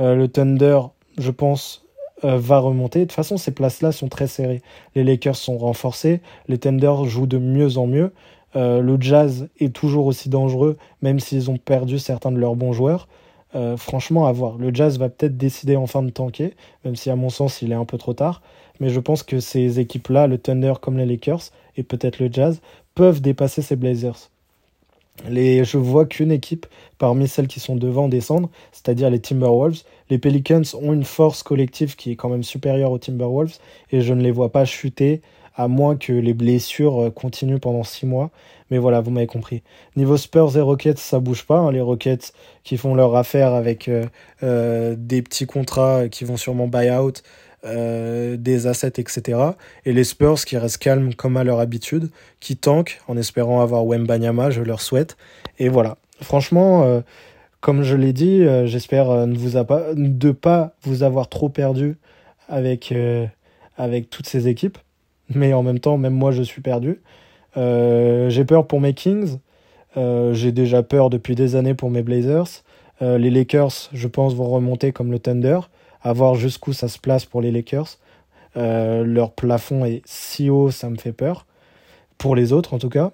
[0.00, 0.80] le Thunder
[1.18, 1.84] je pense,
[2.24, 3.00] euh, va remonter.
[3.00, 4.62] De toute façon, ces places-là sont très serrées.
[4.94, 8.12] Les Lakers sont renforcés, les Thunder jouent de mieux en mieux.
[8.56, 12.72] Euh, le Jazz est toujours aussi dangereux, même s'ils ont perdu certains de leurs bons
[12.72, 13.08] joueurs.
[13.56, 14.58] Euh, franchement, à voir.
[14.58, 16.54] Le Jazz va peut-être décider enfin de tanker,
[16.84, 18.42] même si à mon sens il est un peu trop tard.
[18.80, 22.60] Mais je pense que ces équipes-là, le Thunder comme les Lakers, et peut-être le Jazz,
[22.94, 24.30] peuvent dépasser ces Blazers.
[25.28, 26.66] Les, je vois qu'une équipe
[26.98, 29.82] parmi celles qui sont devant descendre, c'est-à-dire les Timberwolves.
[30.10, 33.58] Les Pelicans ont une force collective qui est quand même supérieure aux Timberwolves
[33.90, 35.22] et je ne les vois pas chuter
[35.56, 38.30] à moins que les blessures euh, continuent pendant six mois.
[38.70, 39.62] Mais voilà, vous m'avez compris.
[39.94, 41.58] Niveau Spurs et Rockets, ça bouge pas.
[41.58, 41.70] Hein.
[41.70, 42.32] Les Rockets
[42.64, 44.06] qui font leur affaire avec euh,
[44.42, 47.22] euh, des petits contrats qui vont sûrement buy out,
[47.66, 49.38] euh, des assets, etc.
[49.86, 53.86] Et les Spurs qui restent calmes comme à leur habitude, qui tankent en espérant avoir
[53.86, 55.16] Wembanyama, je leur souhaite.
[55.58, 55.96] Et voilà.
[56.20, 57.00] Franchement, euh,
[57.60, 61.48] comme je l'ai dit, euh, j'espère ne vous a pas, de pas vous avoir trop
[61.48, 61.96] perdu
[62.50, 62.92] avec,
[63.78, 64.76] avec toutes ces équipes.
[65.34, 67.00] Mais en même temps, même moi, je suis perdu.
[67.56, 69.38] j'ai peur pour mes Kings.
[69.96, 72.62] j'ai déjà peur depuis des années pour mes Blazers.
[73.00, 75.60] les Lakers, je pense, vont remonter comme le Thunder
[76.04, 77.98] à voir jusqu'où ça se place pour les Lakers.
[78.56, 81.46] Euh, leur plafond est si haut, ça me fait peur.
[82.18, 83.10] Pour les autres, en tout cas.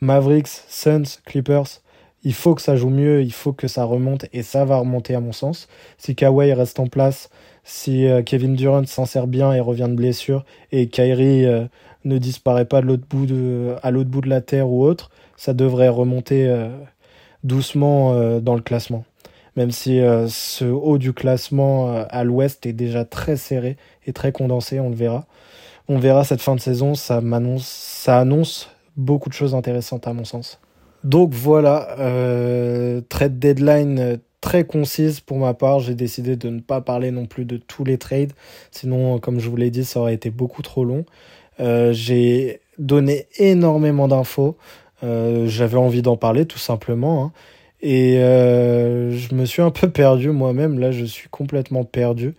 [0.00, 1.80] Mavericks, Suns, Clippers,
[2.24, 5.14] il faut que ça joue mieux, il faut que ça remonte, et ça va remonter
[5.14, 5.68] à mon sens.
[5.98, 7.30] Si Kawhi reste en place,
[7.64, 11.64] si euh, Kevin Durant s'en sert bien et revient de blessure, et Kyrie euh,
[12.04, 16.68] ne disparaît pas à l'autre bout de la terre ou autre, ça devrait remonter
[17.44, 19.04] doucement dans le classement
[19.56, 23.76] même si euh, ce haut du classement euh, à l'ouest est déjà très serré
[24.06, 25.26] et très condensé, on le verra.
[25.88, 27.20] On verra cette fin de saison, ça,
[28.06, 30.60] annonce beaucoup de choses intéressantes à mon sens.
[31.02, 35.80] Donc voilà, euh, trade deadline très concise pour ma part.
[35.80, 38.32] J'ai décidé de ne pas parler non plus de tous les trades,
[38.70, 41.04] sinon, comme je vous l'ai dit, ça aurait été beaucoup trop long.
[41.58, 44.56] j'ai donné énormément d'infos.
[45.02, 47.24] J'avais envie d'en parler tout simplement.
[47.24, 47.32] Hein.
[47.82, 50.78] Et euh, je me suis un peu perdu moi-même.
[50.78, 52.34] Là, je suis complètement perdu.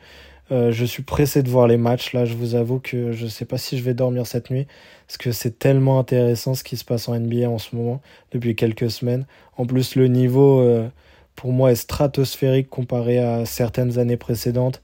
[0.51, 2.13] Euh, je suis pressé de voir les matchs.
[2.13, 4.67] Là, je vous avoue que je ne sais pas si je vais dormir cette nuit.
[5.07, 8.55] Parce que c'est tellement intéressant ce qui se passe en NBA en ce moment, depuis
[8.55, 9.25] quelques semaines.
[9.57, 10.87] En plus, le niveau, euh,
[11.35, 14.81] pour moi, est stratosphérique comparé à certaines années précédentes.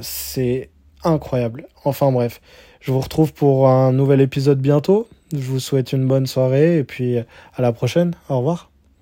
[0.00, 0.70] C'est
[1.02, 1.66] incroyable.
[1.84, 2.40] Enfin bref,
[2.78, 5.08] je vous retrouve pour un nouvel épisode bientôt.
[5.32, 8.14] Je vous souhaite une bonne soirée et puis à la prochaine.
[8.28, 8.69] Au revoir.